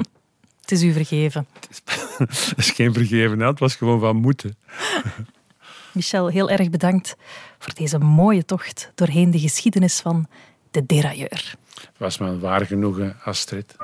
[0.72, 1.46] Het is u vergeven.
[2.18, 3.46] dat is geen vergeven, hè.
[3.46, 4.56] het was gewoon van moeten.
[5.92, 7.16] Michel, heel erg bedankt
[7.58, 10.26] voor deze mooie tocht doorheen de geschiedenis van
[10.70, 11.54] de derailleur.
[11.74, 13.76] Het was me een waar genoegen, Astrid.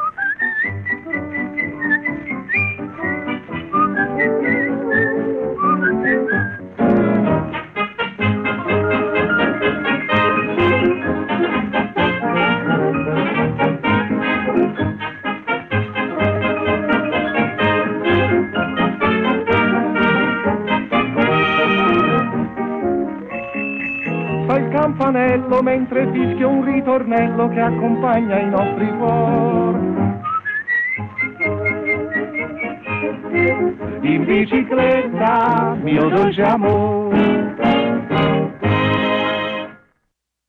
[25.09, 29.97] Il campanello mentre fischia un ritornello che accompagna i nostri cuori.
[34.01, 37.55] In bicicletta, mio dolce amore,